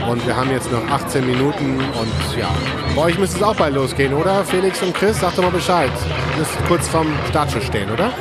[0.09, 2.49] Und wir haben jetzt noch 18 Minuten und ja,
[2.95, 4.43] bei euch müsste es auch bald losgehen, oder?
[4.43, 5.91] Felix und Chris, sagt doch mal Bescheid.
[6.33, 8.11] Ihr müsst kurz vorm Startschuss stehen, oder?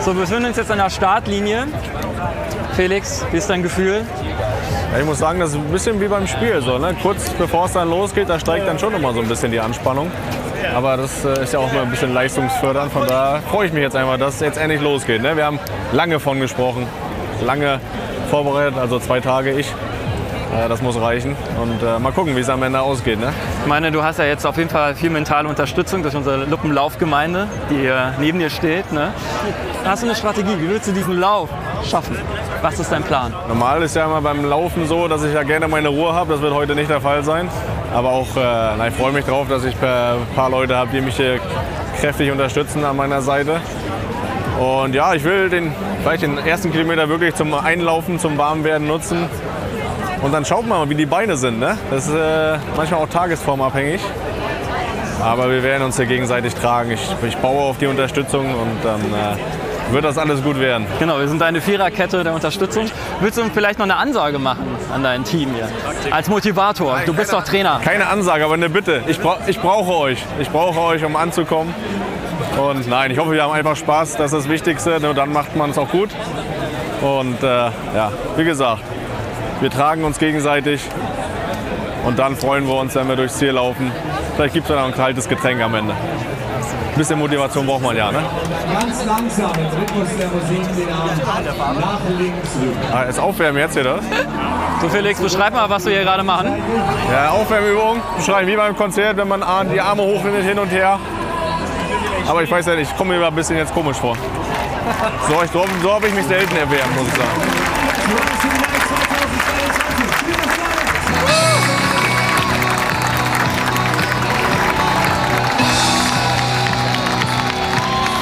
[0.00, 1.66] So, wir befinden uns jetzt an der Startlinie.
[2.74, 4.06] Felix, wie ist dein Gefühl?
[4.92, 6.62] Ja, ich muss sagen, das ist ein bisschen wie beim Spiel.
[6.62, 6.96] So, ne?
[7.02, 10.10] Kurz bevor es dann losgeht, da steigt dann schon immer so ein bisschen die Anspannung.
[10.74, 12.92] Aber das äh, ist ja auch mal ein bisschen leistungsfördernd.
[12.92, 15.20] Von daher freue ich mich jetzt einfach, dass es jetzt endlich losgeht.
[15.22, 15.36] Ne?
[15.36, 15.58] Wir haben
[15.92, 16.86] lange von gesprochen,
[17.44, 17.80] lange
[18.30, 19.66] vorbereitet, also zwei Tage ich.
[20.52, 21.36] Äh, das muss reichen.
[21.60, 23.20] Und äh, mal gucken, wie es am Ende ausgeht.
[23.20, 23.32] Ne?
[23.62, 27.46] Ich meine, du hast ja jetzt auf jeden Fall viel mentale Unterstützung durch unsere Luppenlaufgemeinde,
[27.70, 28.90] die hier neben dir steht.
[28.92, 29.12] Ne?
[29.84, 30.56] Hast du eine Strategie?
[30.58, 31.48] Wie willst du diesen Lauf
[31.88, 32.16] schaffen?
[32.62, 33.32] Was ist dein Plan?
[33.48, 36.32] Normal ist ja immer beim Laufen so, dass ich ja gerne meine Ruhe habe.
[36.32, 37.48] Das wird heute nicht der Fall sein.
[37.94, 38.40] Aber auch, äh,
[38.76, 41.40] na, ich freue mich drauf, dass ich ein paar Leute habe, die mich hier
[42.00, 43.60] kräftig unterstützen an meiner Seite.
[44.60, 49.26] Und ja, ich will den, vielleicht den ersten Kilometer wirklich zum Einlaufen, zum Warmwerden nutzen.
[50.20, 51.58] Und dann schaut man mal, wie die Beine sind.
[51.58, 51.78] Ne?
[51.90, 54.02] Das ist äh, manchmal auch tagesformabhängig.
[55.22, 56.90] Aber wir werden uns hier gegenseitig tragen.
[56.90, 60.86] Ich, ich baue auf die Unterstützung und dann äh, wird das alles gut werden.
[60.98, 62.84] Genau, wir sind eine Viererkette der Unterstützung.
[63.20, 65.68] Willst du vielleicht noch eine Ansage machen an dein Team hier?
[66.12, 67.00] Als Motivator.
[67.06, 67.80] Du bist doch Trainer.
[67.82, 69.02] Keine Ansage, aber eine Bitte.
[69.06, 70.22] Ich, bra ich brauche euch.
[70.38, 71.74] Ich brauche euch, um anzukommen.
[72.60, 74.16] Und nein, ich hoffe, wir haben einfach Spaß.
[74.16, 75.00] Das ist das Wichtigste.
[75.00, 76.10] Nur dann macht man es auch gut.
[77.00, 78.82] Und äh, ja, wie gesagt,
[79.60, 80.82] wir tragen uns gegenseitig.
[82.04, 83.90] Und dann freuen wir uns, wenn wir durchs Ziel laufen.
[84.36, 85.94] Vielleicht gibt es dann noch ein kaltes Getränk am Ende.
[85.94, 88.18] Ein bisschen Motivation braucht man ja, ne?
[88.72, 92.96] Ganz langsam im Rhythmus der Musik den Arm nach links rüber.
[92.96, 94.00] Ah, ist Aufwärmen jetzt hier das?
[94.82, 96.52] So Felix, beschreib mal, was wir hier gerade machen.
[97.10, 98.02] Ja, Aufwärmübung.
[98.16, 99.42] Beschreiben wie beim Konzert, wenn man
[99.72, 100.98] die Arme hochnimmt hin und her.
[102.30, 104.16] Aber ich weiß ja nicht, ich komme mir ein bisschen jetzt komisch vor.
[105.28, 107.42] So, ich, so, so habe ich mich selten erwärmt, muss ich sagen.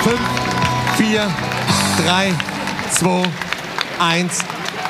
[0.04, 0.20] Fünf,
[0.96, 1.30] vier,
[2.02, 2.32] drei,
[2.90, 3.24] zwei,
[3.98, 4.42] eins,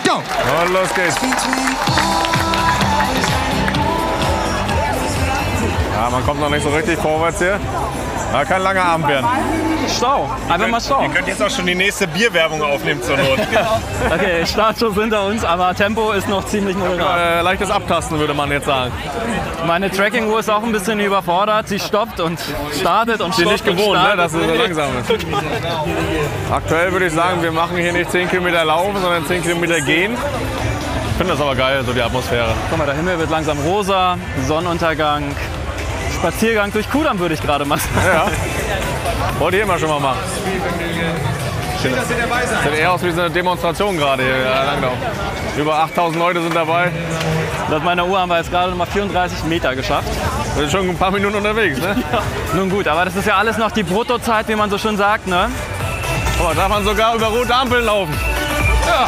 [0.07, 0.23] go!
[0.63, 1.17] Und los geht's.
[5.93, 7.59] Ja, man kommt noch nicht so richtig vorwärts hier.
[8.33, 9.27] Ja, kein langer Abend werden.
[9.97, 11.03] Stau, einfach mal Stau.
[11.03, 13.39] Ihr könnt jetzt auch schon die nächste Bierwerbung aufnehmen zur Not.
[14.11, 17.19] Okay, Startschuss hinter uns, aber Tempo ist noch ziemlich moderat.
[17.19, 18.93] Äh, leichtes Abtasten würde man jetzt sagen.
[19.67, 21.69] Meine Tracking-Uhr ist auch ein bisschen überfordert.
[21.69, 22.39] Sie stoppt und
[22.79, 25.11] startet und Sie stoppt nicht gewohnt, ne, dass es so langsam ist.
[26.53, 30.15] Aktuell würde ich sagen, wir machen hier nicht 10 Kilometer laufen, sondern 10 Kilometer gehen.
[31.11, 32.51] Ich finde das aber geil, so die Atmosphäre.
[32.69, 35.35] Guck mal, der Himmel wird langsam rosa, Sonnenuntergang,
[36.19, 37.89] Spaziergang durch Kudamm würde ich gerade machen.
[38.05, 38.27] Ja.
[39.39, 40.19] Wollte ich immer schon mal machen.
[41.81, 44.37] Sieht eher aus wie so eine Demonstration gerade hier.
[44.37, 44.95] Ja, Langlauf.
[45.57, 46.91] Über 8000 Leute sind dabei.
[47.71, 50.09] Laut meiner Uhr haben wir jetzt gerade noch mal 34 Meter geschafft.
[50.55, 52.03] Wir sind schon ein paar Minuten unterwegs, ne?
[52.53, 55.29] Nun gut, aber das ist ja alles noch die Bruttozeit, wie man so schön sagt,
[55.29, 55.49] ne?
[56.41, 58.15] Oh, darf man sogar über rote Ampeln laufen.
[58.87, 59.07] Ja.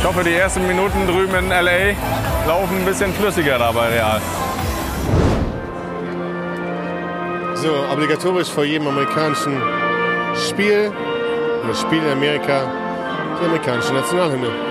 [0.00, 1.94] Ich hoffe, die ersten Minuten drüben in L.A.
[2.46, 4.20] laufen ein bisschen flüssiger dabei real.
[7.54, 9.60] So, obligatorisch vor jedem amerikanischen
[10.48, 10.92] Spiel
[11.64, 12.70] oder Spiel in Amerika
[13.40, 14.65] die amerikanische Nationalhymne.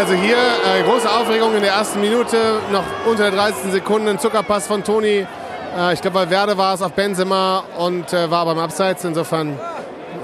[0.00, 3.70] Also hier äh, große Aufregung in der ersten Minute, noch unter der 30.
[3.70, 5.26] Sekunde ein Zuckerpass von Toni.
[5.76, 9.04] Äh, ich glaube, bei Werde war es auf Benzema und äh, war beim Abseits.
[9.04, 9.58] Insofern,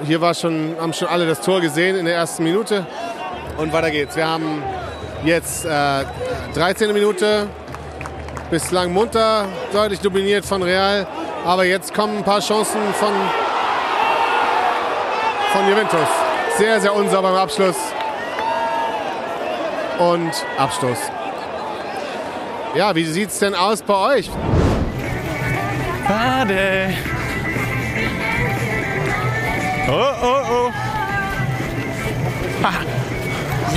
[0.05, 2.87] hier war schon, haben schon alle das Tor gesehen in der ersten Minute.
[3.59, 4.17] Und weiter geht's.
[4.17, 4.63] Wir haben
[5.25, 6.05] Jetzt äh,
[6.55, 6.95] 13.
[6.95, 7.47] Minute.
[8.51, 11.07] Bislang munter, deutlich dominiert von Real.
[11.45, 13.13] Aber jetzt kommen ein paar Chancen von,
[15.53, 16.09] von Juventus.
[16.57, 17.77] Sehr, sehr unsauber im Abschluss.
[19.99, 20.99] Und Abstoß.
[22.75, 24.31] Ja, wie sieht es denn aus bei euch?
[26.07, 26.95] Schade.
[29.89, 30.73] Oh, oh, oh.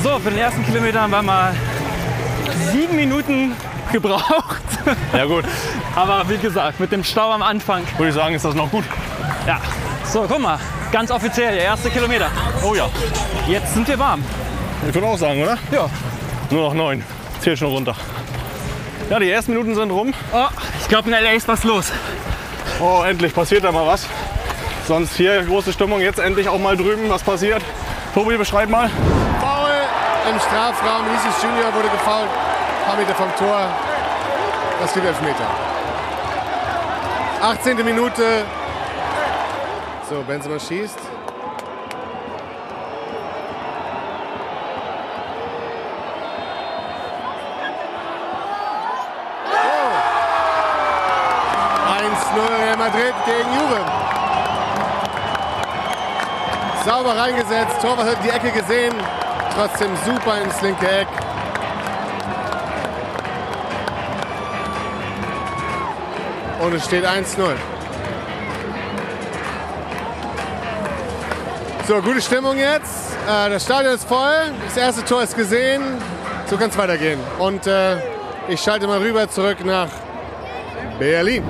[0.03, 1.53] So, für den ersten Kilometer haben wir mal
[2.71, 3.55] sieben Minuten
[3.91, 4.57] gebraucht.
[5.13, 5.43] Ja gut,
[5.95, 7.83] Aber wie gesagt, mit dem Stau am Anfang.
[7.97, 8.85] würde ich sagen, ist das noch gut.
[9.45, 9.59] Ja.
[10.03, 10.57] So, guck mal.
[10.91, 12.27] Ganz offiziell, der erste Kilometer.
[12.63, 12.89] Oh ja.
[13.47, 14.23] Jetzt sind wir warm.
[14.87, 15.57] Ich würde auch sagen, oder?
[15.71, 15.87] Ja.
[16.49, 17.03] Nur noch neun.
[17.41, 17.95] Zähl schon runter.
[19.09, 20.13] Ja, die ersten Minuten sind rum.
[20.33, 20.47] Oh,
[20.81, 21.91] ich glaube, in LA ist was los.
[22.79, 24.07] Oh, endlich passiert da mal was.
[24.87, 26.01] Sonst hier große Stimmung.
[26.01, 27.61] Jetzt endlich auch mal drüben was passiert.
[28.13, 28.89] Tobi, beschreib mal.
[29.39, 31.05] Foul im Strafraum.
[31.05, 32.29] Vinicius Junior wurde gefoult.
[32.29, 33.67] Ein paar Meter vom Tor.
[34.81, 35.47] Das gibt Elfmeter.
[37.41, 37.77] 18.
[37.85, 38.45] Minute.
[40.09, 40.99] So, Benzema schießt.
[52.89, 53.85] Madrid gegen Juve.
[56.85, 58.95] Sauber reingesetzt, Torwart hat die Ecke gesehen,
[59.53, 61.07] trotzdem super ins linke Eck.
[66.61, 67.55] Und es steht 1-0.
[71.87, 73.13] So, gute Stimmung jetzt.
[73.27, 74.51] Äh, das Stadion ist voll.
[74.65, 75.83] Das erste Tor ist gesehen.
[76.47, 77.19] So kann es weitergehen.
[77.37, 77.97] Und äh,
[78.47, 79.89] ich schalte mal rüber zurück nach
[80.99, 81.43] Berlin.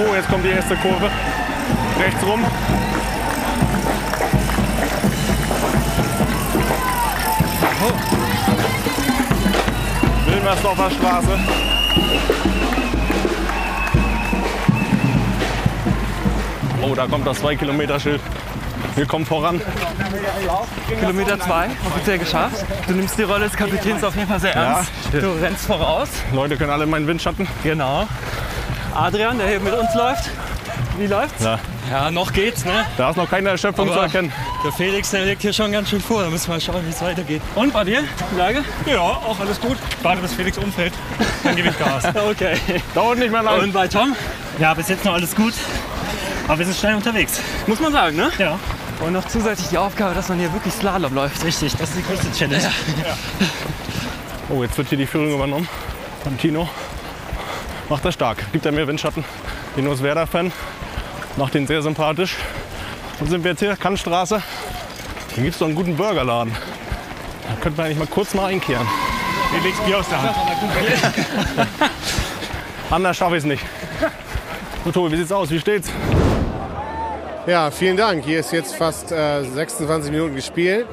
[0.00, 1.10] Oh, jetzt kommt die erste Kurve.
[1.98, 2.44] Rechts rum.
[10.26, 11.38] Wilmersdorfer Straße.
[16.82, 18.20] Oh, da kommt das 2-Kilometer-Schild.
[18.94, 19.60] Wir kommen voran.
[21.00, 22.64] Kilometer zwei, offiziell geschafft.
[22.86, 24.90] Du nimmst die Rolle des Kapitäns auf jeden Fall sehr ernst.
[25.12, 25.20] Ja.
[25.20, 26.08] Du rennst voraus.
[26.32, 27.46] Leute können alle in meinen Windschatten.
[27.62, 28.08] Genau.
[28.98, 30.28] Adrian, der hier mit uns läuft.
[30.98, 31.44] Wie läuft's?
[31.44, 31.60] Ja.
[31.88, 32.84] Ja, noch geht's, ne?
[32.96, 34.32] Da ist noch keine Erschöpfung zu erkennen.
[34.64, 36.22] der Felix, der legt hier schon ganz schön vor.
[36.22, 37.40] Da müssen wir mal schauen, wie es weitergeht.
[37.54, 38.02] Und bei dir?
[38.32, 38.64] Die Lage?
[38.86, 39.78] Ja, auch alles gut.
[40.02, 40.92] Warte, bis Felix umfällt.
[41.44, 42.04] Dann gebe ich Gas.
[42.28, 42.56] Okay.
[42.94, 43.60] Dauert nicht mehr lang.
[43.60, 44.16] Und bei Tom?
[44.58, 45.54] Ja, bis jetzt noch alles gut.
[46.48, 47.40] Aber wir sind schnell unterwegs.
[47.68, 48.30] Muss man sagen, ne?
[48.38, 48.58] Ja.
[49.00, 51.42] Und noch zusätzlich die Aufgabe, dass man hier wirklich Slalom läuft.
[51.44, 52.68] Richtig, das ist die größte Challenge.
[54.50, 55.68] Oh, jetzt wird hier die Führung übernommen
[56.24, 56.68] von Tino.
[57.88, 58.52] Macht er stark.
[58.52, 59.24] Gibt er mir Windschatten.
[59.74, 60.52] Tino ist Werder-Fan.
[61.36, 62.36] Macht ihn sehr sympathisch.
[63.18, 63.76] Wo sind wir jetzt hier?
[63.76, 64.42] Kannstraße.
[65.34, 66.54] Hier gibt es doch einen guten Burgerladen.
[67.48, 68.86] Da könnten wir eigentlich mal kurz mal einkehren.
[69.50, 70.36] Felix, Bier aus der Hand.
[72.90, 73.64] Anders schaffe ich es nicht.
[74.84, 75.50] So, Tobi, wie sieht's aus?
[75.50, 75.90] Wie steht's?
[77.46, 78.24] Ja, vielen Dank.
[78.24, 80.86] Hier ist jetzt fast äh, 26 Minuten gespielt.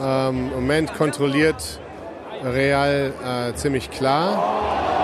[0.00, 1.80] Ähm, Im Moment kontrolliert
[2.44, 4.99] Real äh, ziemlich klar.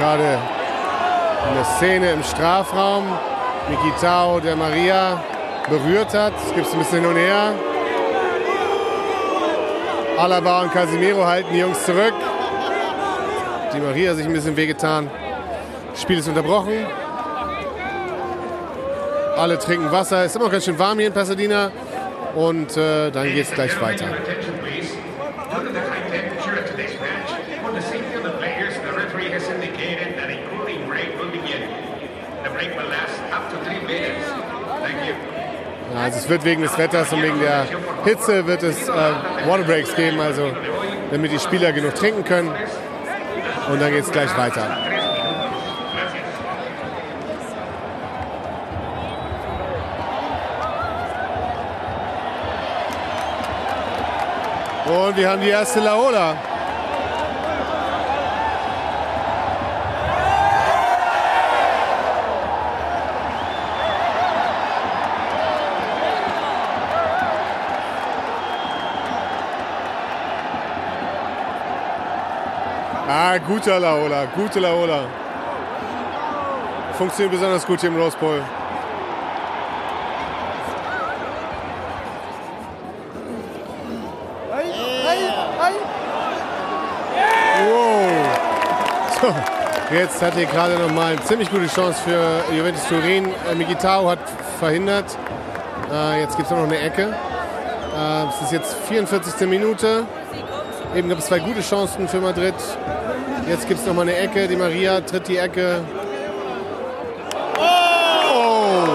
[0.00, 0.38] Gerade
[1.46, 3.04] eine Szene im Strafraum.
[3.68, 5.22] Mikitao, der Maria
[5.68, 6.32] berührt hat.
[6.42, 7.52] Es gibt ein bisschen hin her.
[10.16, 12.14] Alaba und Casimiro halten die Jungs zurück.
[13.74, 15.10] Die Maria sich ein bisschen wehgetan.
[15.90, 16.86] Das Spiel ist unterbrochen.
[19.36, 20.24] Alle trinken Wasser.
[20.24, 21.70] Ist immer noch ganz schön warm hier in Pasadena.
[22.34, 24.06] Und äh, dann geht es gleich weiter.
[36.10, 37.66] Also es wird wegen des Wetters und wegen der
[38.04, 38.92] Hitze wird es äh,
[39.46, 40.50] Waterbreaks geben, also
[41.12, 42.52] damit die Spieler genug trinken können.
[43.70, 44.76] Und dann geht es gleich weiter.
[54.86, 56.49] Und wir haben die erste Laola.
[73.46, 75.06] Guter Laola, gute Laola.
[76.96, 78.42] Funktioniert besonders gut hier im Rose Bowl.
[89.92, 93.26] Jetzt hat hier gerade noch mal eine ziemlich gute Chance für Juventus Turin.
[93.50, 94.20] Äh, Mikitao hat
[94.60, 95.04] verhindert.
[95.92, 97.12] Äh, jetzt gibt es noch eine Ecke.
[97.96, 99.48] Äh, es ist jetzt 44.
[99.48, 100.06] Minute.
[100.94, 102.54] Eben gab es zwei gute Chancen für Madrid.
[103.50, 104.46] Jetzt gibt es noch mal eine Ecke.
[104.46, 105.80] Die Maria tritt die Ecke.
[107.58, 108.86] Oh!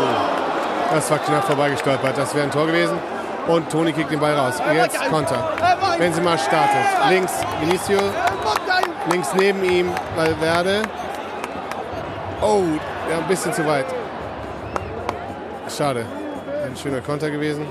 [0.94, 2.18] Das war knapp vorbeigestolpert.
[2.18, 2.98] Das wäre ein Tor gewesen.
[3.48, 4.54] Und Toni kickt den Ball raus.
[4.74, 5.52] Jetzt Konter.
[5.98, 6.86] Benzema startet.
[7.10, 8.00] Links Vinicio.
[9.12, 10.84] Links neben ihm Valverde.
[12.42, 12.64] Oh,
[13.12, 13.88] ja, ein bisschen zu weit.
[15.68, 16.06] Schade.
[16.66, 17.68] Ein schöner Konter gewesen.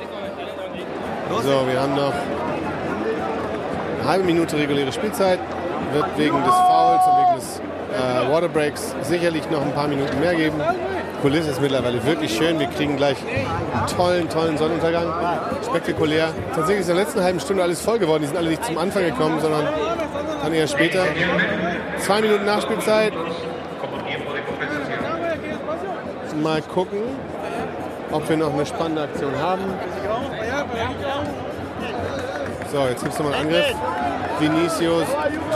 [1.42, 2.12] So, wir haben noch
[4.00, 5.38] eine halbe Minute reguläre Spielzeit.
[5.92, 10.34] Wird wegen des Fouls und wegen des äh, Waterbreaks sicherlich noch ein paar Minuten mehr
[10.34, 10.60] geben.
[11.22, 12.58] Kulisse ist mittlerweile wirklich schön.
[12.58, 15.06] Wir kriegen gleich einen tollen, tollen Sonnenuntergang.
[15.64, 16.30] Spektakulär.
[16.52, 18.22] Tatsächlich ist in der letzten halben Stunde alles voll geworden.
[18.22, 19.68] Die sind alle nicht zum Anfang gekommen, sondern
[20.42, 21.04] dann eher später.
[21.98, 23.12] Zwei Minuten Nachspielzeit.
[26.42, 26.98] Mal gucken,
[28.10, 29.62] ob wir noch eine spannende Aktion haben.
[32.72, 33.74] So, jetzt gibt es nochmal einen Angriff.
[34.40, 35.06] Vinicius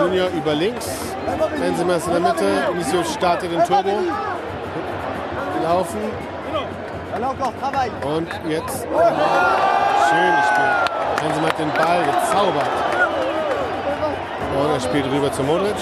[0.01, 1.08] Junior über links.
[1.47, 2.69] Benzema ist in der Mitte.
[2.73, 4.01] Vinicius startet den Turbo.
[5.63, 5.99] Laufen.
[8.03, 10.77] Und jetzt schön gespielt.
[11.21, 12.71] Benzema hat den Ball gezaubert.
[14.57, 15.77] Und er spielt rüber zu Modric.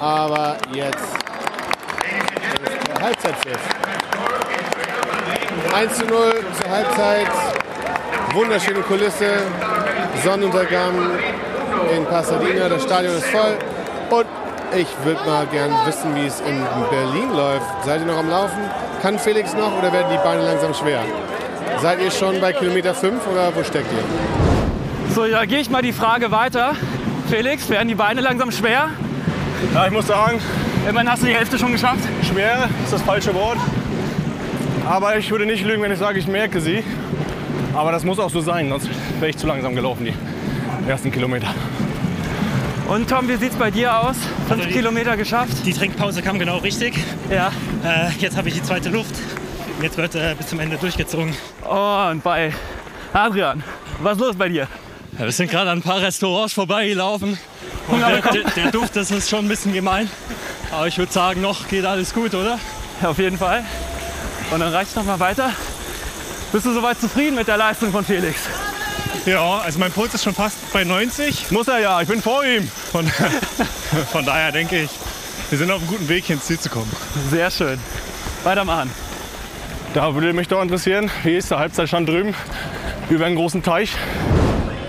[0.00, 1.20] Aber jetzt
[3.02, 3.58] Halbzeitpfiff.
[5.74, 7.49] 1 zu 0 zur Halbzeit.
[8.32, 9.26] Wunderschöne Kulisse.
[10.22, 10.94] Sonnenuntergang
[11.96, 12.68] in Pasadena.
[12.68, 13.56] Das Stadion ist voll.
[14.10, 14.26] Und
[14.76, 17.66] ich würde mal gern wissen, wie es in Berlin läuft.
[17.84, 18.58] Seid ihr noch am Laufen?
[19.02, 21.00] Kann Felix noch oder werden die Beine langsam schwer?
[21.80, 25.14] Seid ihr schon bei Kilometer 5 oder wo steckt ihr?
[25.14, 26.74] So, da gehe ich mal die Frage weiter.
[27.28, 28.90] Felix, werden die Beine langsam schwer?
[29.74, 30.40] Ja, ich muss sagen,
[30.88, 32.00] Immerhin hast du die Hälfte schon geschafft.
[32.32, 33.58] schwer ist das falsche Wort.
[34.88, 36.82] Aber ich würde nicht lügen, wenn ich sage, ich merke sie.
[37.74, 38.88] Aber das muss auch so sein, sonst
[39.20, 41.48] wäre ich zu langsam gelaufen, die ersten Kilometer.
[42.88, 44.16] Und Tom, wie sieht's bei dir aus?
[44.48, 45.64] Fünf Also Kilometer geschafft?
[45.64, 46.94] Die Trinkpause kam genau richtig.
[47.30, 47.52] Ja.
[47.84, 49.14] Äh, jetzt habe ich die zweite Luft.
[49.80, 51.32] Jetzt wird äh, bis zum Ende durchgezogen.
[51.62, 52.52] Und bei
[53.12, 53.62] Adrian,
[54.00, 54.66] was ist los bei dir?
[55.18, 57.38] Ja, wir sind gerade an ein paar Restaurants vorbeigelaufen.
[57.88, 60.10] Und der, der, der Duft, das ist schon ein bisschen gemein.
[60.72, 62.58] Aber ich würde sagen, noch geht alles gut, oder?
[63.02, 63.64] Ja, auf jeden Fall.
[64.50, 65.50] Und dann reicht noch mal weiter.
[66.52, 68.40] Bist du soweit zufrieden mit der Leistung von Felix?
[69.24, 71.52] Ja, also mein Puls ist schon fast bei 90.
[71.52, 72.66] Muss er ja, ich bin vor ihm.
[72.66, 73.06] Von,
[74.12, 74.90] von daher denke ich,
[75.50, 76.90] wir sind auf einem guten Weg, hier ins Ziel zu kommen.
[77.30, 77.78] Sehr schön.
[78.42, 78.90] Weitermachen.
[79.94, 82.34] Da würde mich doch interessieren, wie ist der Halbzeitstand drüben
[83.10, 83.92] über einen großen Teich?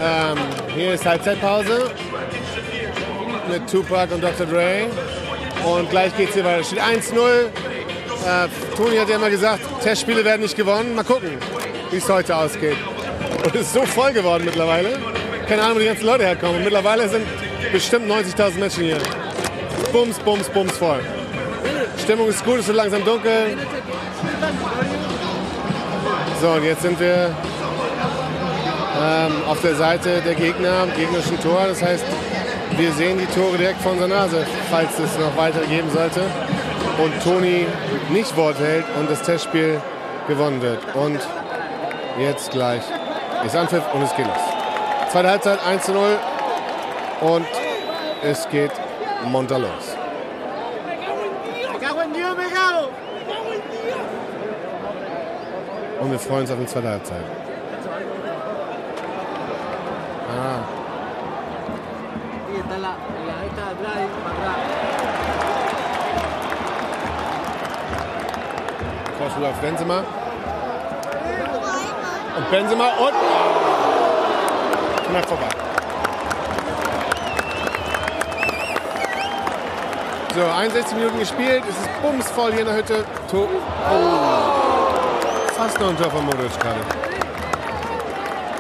[0.02, 0.38] Ähm,
[0.76, 1.92] hier ist Halbzeitpause
[3.50, 4.48] mit Tupac und Dr.
[4.48, 4.88] Dre.
[5.64, 6.64] Und gleich geht's hier weiter.
[6.64, 7.50] Steht 1-0.
[8.26, 10.96] Äh, Toni hat ja immer gesagt, Testspiele werden nicht gewonnen.
[10.96, 11.38] Mal gucken,
[11.90, 12.78] wie es heute ausgeht.
[13.44, 15.00] Und es ist so voll geworden mittlerweile.
[15.48, 16.64] Keine Ahnung, wo die ganzen Leute herkommen.
[16.64, 17.26] Mittlerweile sind
[17.72, 18.98] bestimmt 90.000 Menschen hier.
[19.92, 21.00] Bums, bums, bums voll.
[21.98, 23.58] Stimmung ist gut, es wird langsam dunkel.
[26.40, 27.36] So, und jetzt sind wir
[29.02, 31.66] ähm, auf der Seite der Gegner, am gegnerischen Tor.
[31.68, 32.06] Das heißt,
[32.78, 36.22] wir sehen die Tore direkt vor unserer Nase, falls es noch weiter geben sollte.
[36.98, 37.66] Und Toni
[38.10, 39.82] nicht Wort hält und das Testspiel
[40.28, 40.80] gewonnen wird.
[40.96, 41.20] Und
[42.20, 42.84] jetzt gleich
[43.46, 44.36] ist Anpfiff und es geht los.
[45.12, 46.20] Zweite Halbzeit 1 zu 0
[47.22, 47.48] und
[48.24, 48.72] es geht
[49.26, 49.98] munter los.
[56.00, 57.51] Und wir freuen uns auf die zweite Halbzeit.
[69.40, 70.04] Auf Benzema.
[72.38, 73.14] Und Benzema und
[75.08, 75.48] knapp vorbei.
[80.36, 81.64] So, 61 Minuten gespielt.
[81.68, 83.06] Es ist bumsvoll hier in der Hütte.
[83.32, 83.48] To oh.
[85.56, 86.80] Fast noch ein Tor von Modric gerade.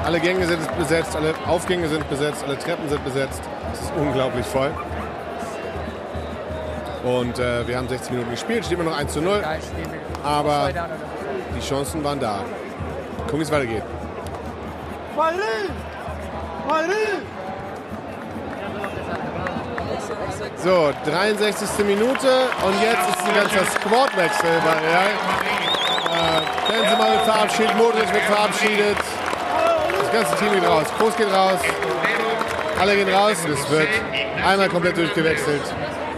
[0.03, 3.41] Alle Gänge sind besetzt, alle Aufgänge sind besetzt, alle Treppen sind besetzt.
[3.73, 4.71] Es ist unglaublich voll.
[7.03, 9.43] Und äh, wir haben 60 Minuten gespielt, steht immer noch 1 zu 0.
[10.23, 10.69] Aber
[11.55, 12.43] die Chancen waren da.
[13.25, 13.83] Gucken, wie es weitergeht.
[20.63, 21.85] So, 63.
[21.85, 25.09] Minute und jetzt ist ein ganzer Squadwechsel bei Real.
[26.11, 28.97] Äh, Benzema wird verabschiedet, Modric wird verabschiedet.
[29.99, 30.85] Das ganze Team geht raus.
[30.99, 31.59] Groß geht raus.
[32.79, 33.37] Alle gehen raus.
[33.43, 33.87] Es wird
[34.45, 35.61] einmal komplett durchgewechselt.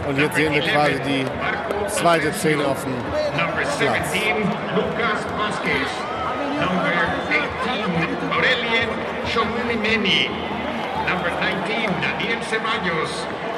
[0.06, 1.24] Und jetzt sehen wir quasi die
[1.88, 2.92] zweite Szene auf dem
[3.32, 3.78] Platz.
[3.78, 4.36] 17,
[4.76, 5.90] Lucas Vasquez.
[6.60, 6.92] Number
[7.26, 8.88] 18, Aurelien
[9.26, 10.30] Shomimeni.
[11.08, 13.10] Number 19, Daniel Ceballos.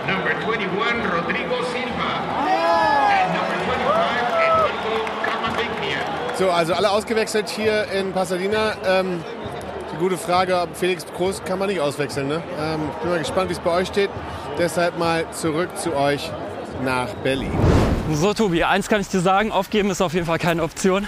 [0.07, 2.11] Number 21, Rodrigo Silva.
[2.39, 4.95] And number 25, Eduardo
[5.25, 6.37] Camavinga.
[6.39, 8.75] So, also alle ausgewechselt hier in Pasadena.
[8.87, 9.25] Ähm,
[9.93, 12.29] die gute Frage, Felix Groß kann man nicht auswechseln.
[12.29, 12.43] Ne?
[12.61, 14.11] Ähm, ich bin mal gespannt, wie es bei euch steht.
[14.59, 16.31] Deshalb mal zurück zu euch
[16.83, 17.51] nach Berlin.
[18.13, 21.07] So, Tobi, eins kann ich dir sagen: Aufgeben ist auf jeden Fall keine Option.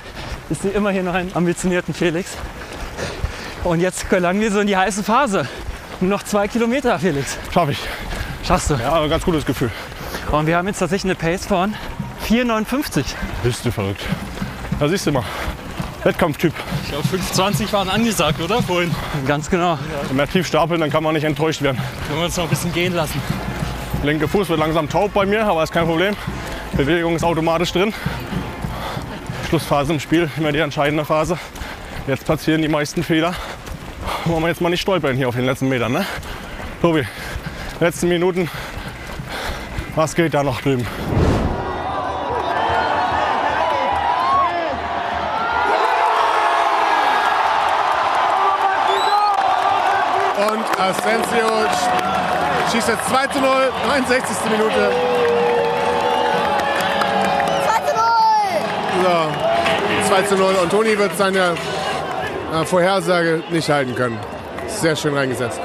[0.51, 2.37] Ich sehe immer hier noch einen ambitionierten Felix.
[3.65, 5.49] Und jetzt gelangen wir so in die heiße Phase.
[6.01, 7.39] Nur noch zwei Kilometer, Felix.
[7.53, 7.79] Schaff ich.
[8.45, 8.75] Schaffst du?
[8.75, 9.71] Ja, ein ganz gutes Gefühl.
[10.31, 11.75] Und wir haben jetzt tatsächlich eine Pace von
[12.29, 13.05] 4,59.
[13.43, 14.03] Bist du verrückt.
[14.79, 15.25] Da siehst du mal.
[16.09, 16.55] Wettkampftyp.
[16.85, 18.63] Ich glaube, 5,20 waren angesagt, oder?
[18.63, 18.91] Vorhin.
[19.27, 19.79] Ganz genau.
[20.09, 21.77] Wenn wir tief stapeln, dann kann man nicht enttäuscht werden.
[22.07, 23.21] Können wir uns noch ein bisschen gehen lassen.
[24.03, 26.17] Linke Fuß wird langsam taub bei mir, aber ist kein Problem.
[26.73, 27.93] Bewegung ist automatisch drin.
[29.51, 31.39] Schlussphase im Spiel, immer die entscheidende Phase.
[32.07, 33.35] Jetzt passieren die meisten Fehler.
[34.25, 36.07] Wollen wir jetzt mal nicht stolpern hier auf den letzten Metern, ne?
[36.81, 37.07] Tobi,
[37.81, 38.49] letzten Minuten.
[39.95, 40.87] Was geht da noch drüben?
[50.99, 53.51] Asensio sch- schießt jetzt 2 zu 0,
[53.87, 54.37] 69.
[54.51, 54.91] Minute.
[59.03, 60.55] So, 2 zu 0.
[60.63, 61.55] Und Toni wird seine
[62.53, 64.19] äh, Vorhersage nicht halten können.
[64.67, 65.61] Sehr schön reingesetzt.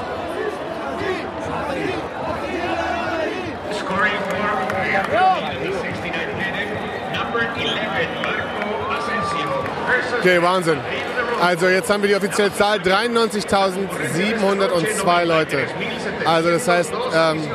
[3.72, 6.02] Scoring for the 69
[6.38, 6.68] minute,
[7.12, 9.48] number 11, Marco Asensio.
[9.86, 10.78] Versus Okay, Wahnsinn.
[11.44, 15.66] Also jetzt haben wir die offizielle Zahl 93.702 Leute.
[16.24, 17.46] Also das heißt, ähm,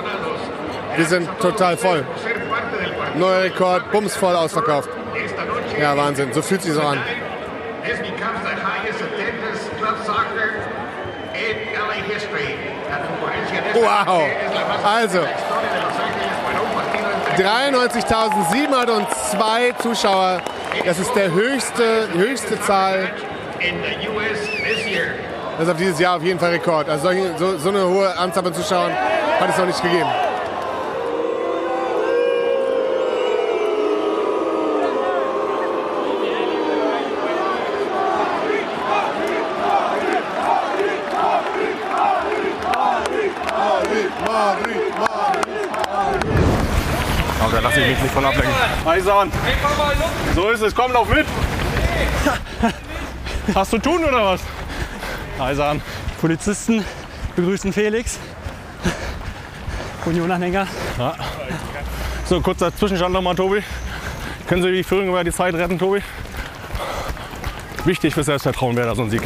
[0.96, 2.06] wir sind total voll.
[3.16, 4.92] Neuer Rekord, bumsvoll ausverkauft.
[5.82, 6.32] Ja, Wahnsinn.
[6.34, 7.00] So fühlt sich so an.
[13.74, 14.22] Wow.
[14.84, 17.34] Also, grande de la historia de Los Ángeles para un partido entre
[19.34, 20.42] 93.702 Zuschauer.
[20.86, 23.10] Das ist der höchste, höchste Zahl.
[23.62, 25.14] In the US this year.
[25.58, 26.88] Das ist auf dieses Jahr auf jeden Fall Rekord.
[26.90, 30.10] Also solche, so, so eine hohe Anzahl an Zuschauern hat es noch nicht gegeben.
[47.52, 48.54] Da lasse ich mich nicht von ablenken.
[48.86, 49.32] Eisern.
[50.34, 50.74] So ist es.
[50.74, 51.26] Komm, lauf mit.
[53.56, 54.42] Hast du tun oder was?
[55.40, 55.82] Eisern.
[56.22, 56.84] Polizisten
[57.36, 58.20] begrüßen Felix.
[60.06, 60.68] Unionanhänger.
[60.98, 61.16] Ja.
[62.26, 63.64] So, kurzer Zwischenstand nochmal, Tobi.
[64.48, 66.02] Können Sie die Führung über die Zeit retten, Tobi?
[67.86, 69.22] Wichtig für Selbstvertrauen wäre da so ein Sieg.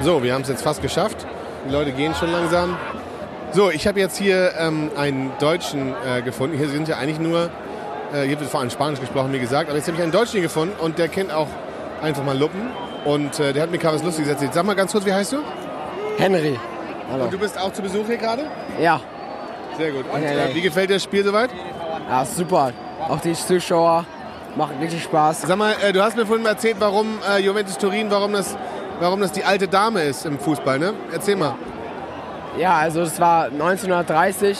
[0.00, 1.26] So, wir haben es jetzt fast geschafft.
[1.68, 2.76] Die Leute gehen schon langsam.
[3.52, 6.56] So, ich habe jetzt hier ähm, einen Deutschen äh, gefunden.
[6.56, 7.50] Hier sind ja eigentlich nur,
[8.12, 9.68] äh, hier wird vor allem Spanisch gesprochen, wie gesagt.
[9.68, 11.48] Aber jetzt habe ich einen Deutschen hier gefunden und der kennt auch
[12.02, 12.70] einfach mal Luppen.
[13.04, 14.52] Und äh, der hat mir gerade was Lustiges erzählt.
[14.52, 15.38] Sag mal ganz kurz, wie heißt du?
[16.18, 16.58] Henry.
[17.10, 17.24] Hallo.
[17.24, 18.44] Und du bist auch zu Besuch hier gerade?
[18.78, 19.00] Ja.
[19.78, 20.04] Sehr gut.
[20.12, 21.50] Und äh, wie gefällt dir das Spiel soweit?
[22.08, 22.72] Ja, super.
[23.08, 24.04] Auch die Zuschauer
[24.56, 25.42] machen richtig Spaß.
[25.42, 28.56] Sag mal, äh, du hast mir vorhin mal erzählt, warum äh, Juventus Turin, warum das,
[28.98, 30.92] warum das die alte Dame ist im Fußball, ne?
[31.12, 31.54] Erzähl mal.
[32.58, 34.58] Ja, also es war 1930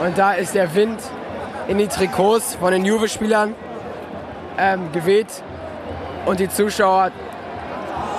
[0.00, 1.00] und da ist der Wind
[1.72, 3.54] in die Trikots von den Juve-Spielern
[4.58, 5.28] ähm, geweht
[6.26, 7.10] und die Zuschauer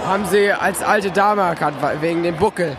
[0.07, 2.75] haben sie als alte Dame erkannt, wegen dem Buckel.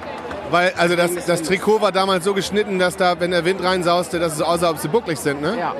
[0.51, 4.19] Weil, also das, das Trikot war damals so geschnitten, dass da, wenn der Wind reinsauste,
[4.19, 5.57] dass es aussah, ob sie bucklig sind, ne?
[5.57, 5.75] Ja.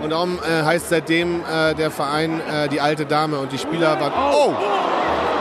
[0.00, 3.98] Und darum äh, heißt seitdem äh, der Verein äh, die alte Dame und die Spieler
[3.98, 4.12] waren.
[4.32, 4.52] Oh!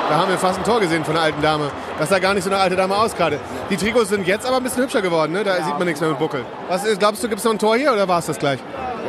[0.10, 1.70] Da haben wir fast ein Tor gesehen von der alten Dame.
[2.00, 3.40] Das sah gar nicht so eine alte Dame aus gerade.
[3.70, 5.44] Die Trikots sind jetzt aber ein bisschen hübscher geworden, ne?
[5.44, 6.44] Da sieht man nichts mehr mit Buckel.
[6.70, 8.60] Was ist, glaubst du, gibt es noch ein Tor hier oder war es das gleich?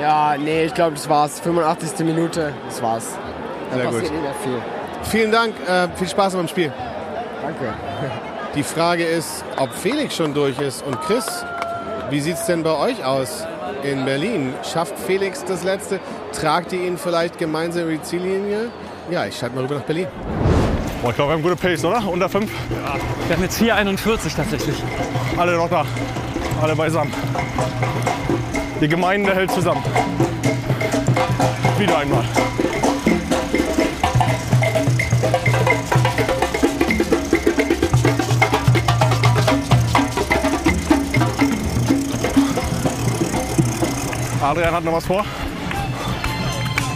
[0.00, 1.40] Ja, nee, ich glaube, das war's.
[1.40, 2.04] 85.
[2.06, 3.16] Minute, das war's.
[3.70, 4.12] Da Sehr passiert gut.
[4.12, 4.62] nicht mehr viel.
[5.04, 6.72] Vielen Dank, äh, viel Spaß beim Spiel.
[7.42, 7.74] Danke.
[8.54, 10.84] Die Frage ist, ob Felix schon durch ist.
[10.84, 11.26] Und Chris,
[12.10, 13.44] wie sieht es denn bei euch aus
[13.82, 14.54] in Berlin?
[14.62, 16.00] Schafft Felix das Letzte?
[16.32, 18.70] Tragt ihr ihn vielleicht gemeinsam über die Ziellinie?
[19.10, 20.06] Ja, ich schalte mal rüber nach Berlin.
[21.02, 22.02] Boah, ich glaube, wir haben gute Pace, oder?
[22.08, 22.50] Unter 5?
[23.28, 24.76] Wir haben jetzt 4,41 tatsächlich.
[25.36, 25.84] Alle noch da.
[26.62, 27.12] Alle beisammen.
[28.80, 29.82] Die Gemeinde hält zusammen.
[31.78, 32.24] Wieder einmal.
[44.42, 45.24] Adrian hat noch was vor.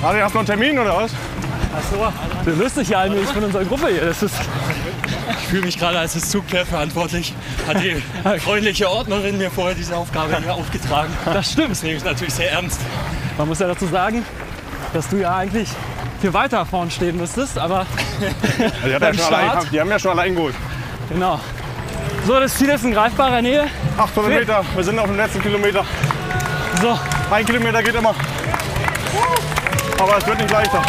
[0.03, 1.13] Adrian, hast du noch einen Termin oder was?
[1.75, 2.13] Achso,
[2.45, 4.05] du löst dich ja eigentlich von unserer Gruppe hier.
[4.05, 4.35] Das ist
[5.39, 7.35] ich fühle mich gerade als das Zugpferd verantwortlich.
[7.75, 11.13] Hat die freundliche Ordnerin mir vorher diese Aufgabe hier aufgetragen.
[11.25, 11.71] Das stimmt.
[11.71, 12.81] Das nehme ich natürlich sehr ernst.
[13.39, 14.25] Man muss ja dazu sagen,
[14.93, 15.69] dass du ja eigentlich
[16.21, 17.87] viel weiter vorn stehen müsstest, aber
[18.59, 20.55] Die, hat ja beim schon allein, Start, die haben ja schon allein geholt.
[21.09, 21.39] genau.
[22.27, 23.67] So, das Ziel ist in greifbarer Nähe.
[23.97, 25.85] 800 Meter, wir sind auf dem letzten Kilometer.
[26.83, 26.99] So.
[27.31, 28.15] Ein Kilometer geht immer.
[29.99, 30.83] Aber es wird nicht leichter.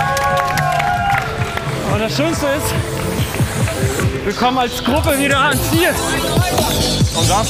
[1.93, 2.73] Und das Schönste ist,
[4.25, 5.89] wir kommen als Gruppe wieder ans Ziel.
[7.15, 7.47] Und das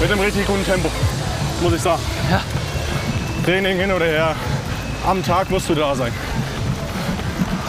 [0.00, 0.90] mit einem richtig guten Tempo,
[1.60, 2.02] muss ich sagen.
[2.30, 2.40] Ja.
[3.44, 4.34] Training hin oder her,
[5.06, 6.12] am Tag musst du da sein.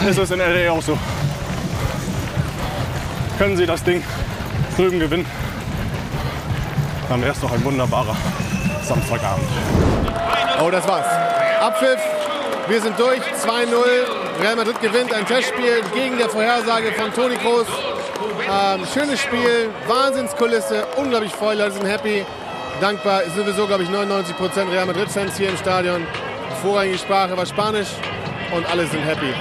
[0.08, 0.98] Ist es in LA auch so.
[3.38, 4.04] Können sie das Ding
[4.76, 5.26] drüben gewinnen,
[7.10, 8.16] dann wäre es doch ein wunderbarer
[8.84, 9.48] Samstagabend.
[10.64, 11.06] Oh, das war's.
[11.62, 12.00] Abpfiff.
[12.68, 13.20] Wir sind durch.
[13.20, 14.42] 2-0.
[14.42, 17.68] Real Madrid gewinnt ein Testspiel gegen der Vorhersage von Toni Kroos.
[18.50, 22.26] Ähm, schönes Spiel, Wahnsinnskulisse, unglaublich voll, Leute sind happy,
[22.80, 23.24] dankbar.
[23.28, 26.08] Es sind sowieso, glaube ich, 99% Real Madrid-Fans hier im Stadion.
[26.62, 27.90] Vorrangige Sprache war Spanisch
[28.56, 29.34] und alle sind happy.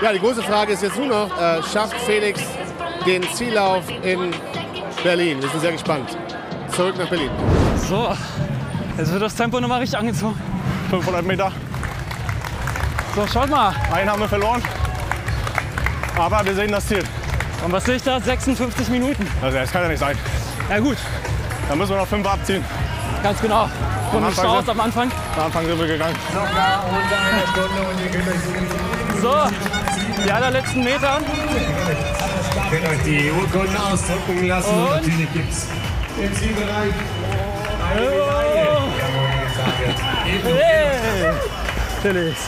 [0.00, 2.40] Ja, die große Frage ist jetzt nur noch, äh, schafft Felix
[3.04, 4.30] den Ziellauf in
[5.02, 5.42] Berlin?
[5.42, 6.16] Wir sind sehr gespannt.
[6.74, 7.30] Zurück nach Berlin.
[7.86, 8.16] So,
[8.96, 10.40] jetzt wird das Tempo nochmal richtig angezogen.
[10.88, 11.52] 500 Meter.
[13.14, 13.74] So, schaut mal.
[13.92, 14.62] Einen haben wir verloren.
[16.16, 17.04] Aber wir sehen das Ziel.
[17.68, 18.18] Und was sehe ich da?
[18.18, 19.26] 56 Minuten.
[19.42, 20.16] Also das kann ja nicht sein.
[20.70, 20.96] Ja gut,
[21.68, 22.64] Da müssen wir noch fünf abziehen.
[23.22, 23.68] ganz genau.
[24.10, 25.12] Von Am Anfang sind- am Anfang.
[25.36, 26.16] Am Anfang sind wir gegangen.
[29.20, 29.34] So,
[30.24, 31.18] die allerletzten Meter.
[32.70, 34.70] Könnt euch die Urkunden ausdrucken lassen.
[34.74, 34.88] Und?
[34.94, 35.66] Natürlich gibt es
[36.22, 36.92] im Zielbereich
[37.90, 38.64] eine Medaille.
[38.64, 39.96] Jawohl, gesagt wird.
[40.56, 41.32] Hey,
[42.00, 42.38] Felix.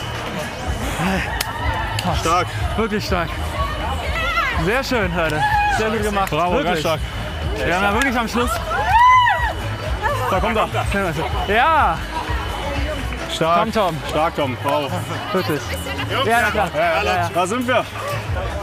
[2.21, 2.47] Stark.
[2.75, 3.29] Wirklich stark.
[4.65, 5.41] Sehr schön, Leute.
[5.77, 6.29] Sehr gut gemacht.
[6.29, 6.79] Bravo, wirklich.
[6.79, 6.99] stark.
[7.55, 8.51] Wir haben ja wirklich am Schluss.
[10.29, 10.69] Da kommt er.
[11.47, 11.97] Ja,
[13.41, 13.59] Stark.
[13.59, 13.97] Komm, Tom.
[14.09, 14.57] Stark, Tom.
[14.61, 14.89] Bravo.
[15.33, 15.61] wirklich.
[16.25, 16.69] Ja, na klar.
[16.75, 17.29] Ja, ja.
[17.33, 17.85] Da sind wir.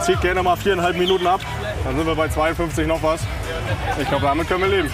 [0.01, 1.41] Zieht gerne mal viereinhalb Minuten ab.
[1.83, 3.21] Dann sind wir bei 52 noch was.
[3.99, 4.93] Ich glaube, damit können wir leben.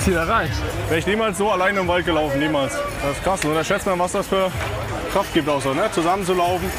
[0.00, 0.52] Ziel erreicht.
[0.88, 2.74] Wäre ich niemals so alleine im Wald gelaufen, niemals.
[2.74, 3.44] Das ist krass.
[3.44, 4.50] Und unterschätzt man, was das für
[5.12, 5.90] Kraft gibt auch so, ne?
[5.92, 6.70] Zusammenzulaufen.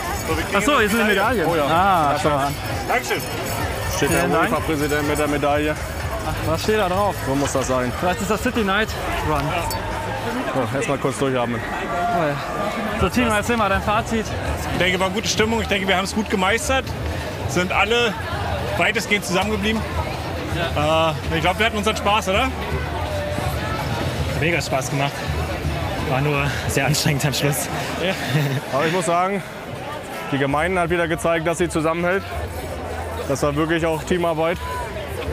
[0.54, 1.48] Achso, hier sind die Medaillen.
[1.48, 1.66] Oh ja.
[1.66, 2.56] Ah, schau mal an.
[2.88, 3.22] Dankeschön.
[3.98, 4.52] Steht der Vielen Dank.
[4.52, 5.76] UEFA-Präsident mit der Medaille.
[6.46, 7.16] Was steht da drauf?
[7.26, 7.92] So muss das sein.
[8.00, 8.90] Vielleicht ist das City Night
[9.30, 9.42] Run.
[10.54, 11.60] So, erstmal kurz durchatmen.
[13.02, 14.26] So, Tino, erzähl mal dein Fazit.
[14.74, 15.62] Ich denke, war gute Stimmung.
[15.62, 16.86] Ich denke, wir haben es gut gemeistert.
[17.50, 18.14] Sind alle
[18.78, 19.82] weitestgehend zusammengeblieben.
[20.76, 22.50] Äh, ich glaube, wir hatten unseren Spaß, oder?
[24.40, 25.14] Mega Spaß gemacht.
[26.10, 27.68] War nur sehr anstrengend am Schluss.
[28.74, 29.42] Aber ich muss sagen,
[30.32, 32.24] die Gemeinde hat wieder gezeigt, dass sie zusammenhält.
[33.28, 34.58] Das war wirklich auch Teamarbeit.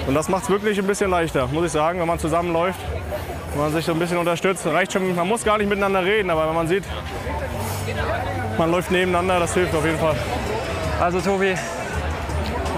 [0.06, 2.78] Und das macht es wirklich ein bisschen leichter, muss ich sagen, wenn man zusammenläuft.
[3.52, 4.66] Wenn man sich so ein bisschen unterstützt.
[4.66, 6.82] Reicht schon, man muss gar nicht miteinander reden, aber wenn man sieht,
[8.58, 10.16] man läuft nebeneinander, das hilft auf jeden Fall.
[11.00, 11.54] Also Tobi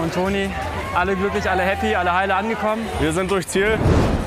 [0.01, 0.49] und Toni,
[0.95, 2.85] alle glücklich, alle happy, alle heile angekommen.
[2.99, 3.77] Wir sind durch Ziel.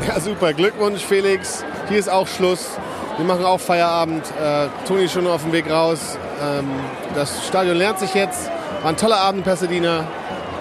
[0.07, 0.53] Ja, super.
[0.53, 1.65] Glückwunsch, Felix.
[1.89, 2.79] Hier ist auch Schluss.
[3.17, 4.25] Wir machen auch Feierabend.
[4.43, 6.19] Äh, Toni ist schon auf dem Weg raus.
[6.43, 6.69] Ähm,
[7.15, 8.51] das Stadion lernt sich jetzt.
[8.83, 10.05] War ein toller Abend in Pasadena.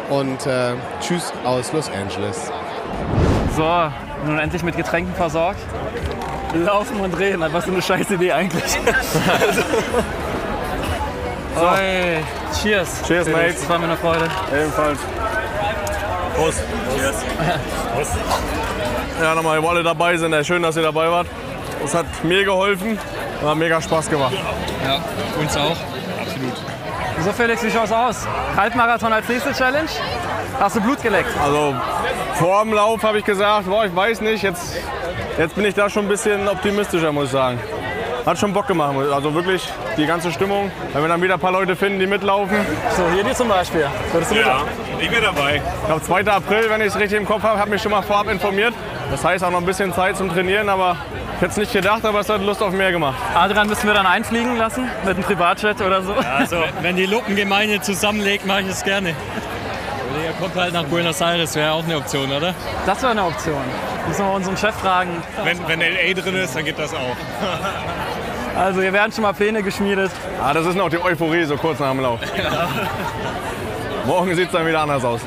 [0.09, 2.51] Und äh, tschüss aus Los Angeles.
[3.55, 3.91] So,
[4.25, 5.59] nun endlich mit Getränken versorgt.
[6.53, 8.63] Laufen und reden, was für eine scheiß Idee eigentlich.
[11.55, 11.61] so.
[11.61, 12.23] Oi,
[12.59, 13.03] cheers.
[13.05, 13.59] Cheers, Mates.
[13.61, 14.27] Das war mir eine Freude.
[14.51, 14.99] Ebenfalls.
[16.35, 16.63] Prost.
[16.95, 17.15] Cheers.
[19.21, 20.33] Ja, nochmal, wo alle dabei sind.
[20.45, 21.27] Schön, dass ihr dabei wart.
[21.83, 22.97] Es hat mir geholfen.
[23.43, 24.33] Hat mega Spaß gemacht.
[24.83, 24.99] Ja,
[25.39, 25.77] uns auch.
[27.23, 28.27] So Felix, wie schaut's aus?
[28.55, 29.89] Halbmarathon als nächste Challenge?
[30.59, 31.29] Hast du Blut geleckt?
[31.43, 31.75] Also
[32.35, 34.77] vor dem Lauf habe ich gesagt, boah, ich weiß nicht, jetzt,
[35.37, 37.59] jetzt bin ich da schon ein bisschen optimistischer, muss ich sagen.
[38.25, 39.67] Hat schon Bock gemacht, also wirklich
[39.97, 40.71] die ganze Stimmung.
[40.93, 42.57] Wenn wir dann wieder ein paar Leute finden, die mitlaufen.
[42.95, 43.85] So, hier die zum Beispiel.
[44.11, 44.61] Würdest du Ja,
[44.99, 45.61] ich bin dabei.
[45.81, 46.27] Ich glaube 2.
[46.27, 48.73] April, wenn ich es richtig im Kopf habe, habe mich schon mal vorab informiert.
[49.11, 50.97] Das heißt auch noch ein bisschen Zeit zum Trainieren, aber
[51.39, 53.15] ich hätte es nicht gedacht, aber es hat Lust auf mehr gemacht.
[53.33, 56.11] Adrian müssen wir dann einfliegen lassen mit einem Privatjet oder so.
[56.13, 59.15] Also, wenn die Luppengemeinde zusammenlegt, mache ich es gerne.
[60.11, 62.53] Oder ihr kommt halt nach Buenos Aires, wäre auch eine Option, oder?
[62.85, 63.61] Das wäre eine Option.
[64.05, 65.11] Müssen wir unseren Chef fragen.
[65.45, 67.15] Wenn, wenn LA drin ist, dann geht das auch.
[68.57, 70.11] Also hier werden schon mal Pläne geschmiedet.
[70.43, 72.19] Ah, das ist noch die Euphorie, so kurz nach dem Lauf.
[74.05, 75.21] Morgen sieht es dann wieder anders aus.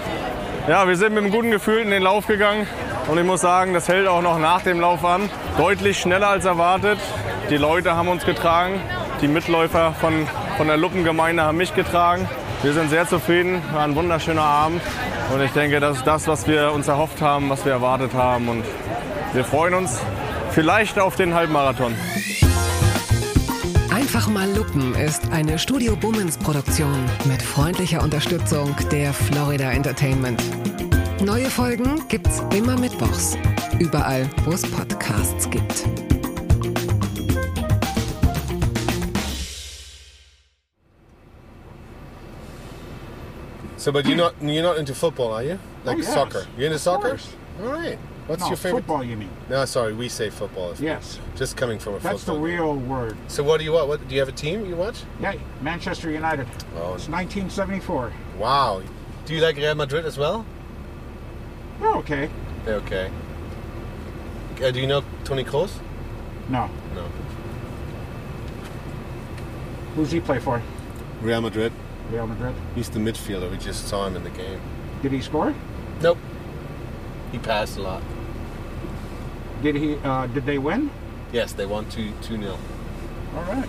[0.69, 2.67] Ja, wir sind mit einem guten Gefühl in den Lauf gegangen.
[3.09, 5.29] Und ich muss sagen, das hält auch noch nach dem Lauf an.
[5.59, 6.99] Deutlich schneller als erwartet.
[7.51, 8.81] Die Leute haben uns getragen.
[9.21, 10.27] Die Mitläufer von,
[10.57, 12.29] von der Luppengemeinde haben mich getragen.
[12.63, 13.61] Wir sind sehr zufrieden.
[13.73, 14.81] War ein wunderschöner Abend.
[15.35, 18.49] Und ich denke, das ist das, was wir uns erhofft haben, was wir erwartet haben.
[18.49, 18.65] Und
[19.33, 19.99] wir freuen uns
[20.51, 21.95] vielleicht auf den Halbmarathon.
[23.93, 30.43] Einfach mal Luppen ist eine Studio Bummens Produktion mit freundlicher Unterstützung der Florida Entertainment.
[31.23, 33.37] Neue Folgen gibt's immer mittwochs.
[33.79, 35.87] Überall, wo es Podcasts gibt.
[43.77, 45.59] So, but you're not you're not into football, are you?
[45.59, 46.15] Oh, like Oh, yes.
[46.15, 46.47] soccer.
[46.57, 47.09] You're into Of soccer?
[47.11, 47.29] course.
[47.63, 47.99] All right.
[48.29, 48.81] What's No, your favorite?
[48.83, 49.31] football, you mean?
[49.51, 50.75] No, sorry, we say football.
[50.79, 51.19] Yes.
[51.35, 52.45] Just coming from a That's the football.
[52.45, 53.17] real word.
[53.27, 53.89] So what do you what?
[53.89, 55.03] What do you have a team you watch?
[55.21, 56.47] Yeah, Manchester United.
[56.77, 56.95] Oh.
[56.95, 58.13] It's 1974.
[58.39, 58.83] Wow.
[59.27, 60.45] Do you like Real Madrid as well?
[61.83, 62.31] They're okay.
[62.65, 63.11] They're okay.
[64.63, 65.73] Uh, do you know Tony Kroos?
[66.49, 66.71] No.
[66.95, 67.09] No.
[69.97, 70.63] Who's he play for?
[71.21, 71.73] Real Madrid.
[72.09, 72.55] Real Madrid.
[72.77, 73.51] He's the midfielder.
[73.51, 74.61] We just saw him in the game.
[75.03, 75.53] Did he score?
[76.01, 76.19] Nope.
[77.33, 78.03] He passed a lot.
[79.61, 79.97] Did he?
[79.97, 80.89] Uh, did they win?
[81.33, 82.59] Yes, they won 2 2 0.
[83.35, 83.69] All right.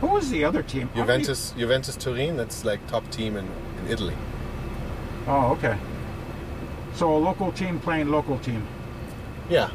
[0.00, 0.88] Who was the other team?
[0.94, 4.16] Juventus Juventus Turin, that's like top team in, in Italy.
[5.26, 5.76] Oh, okay.
[6.94, 8.66] So a local team playing local team.
[9.48, 9.70] Yeah.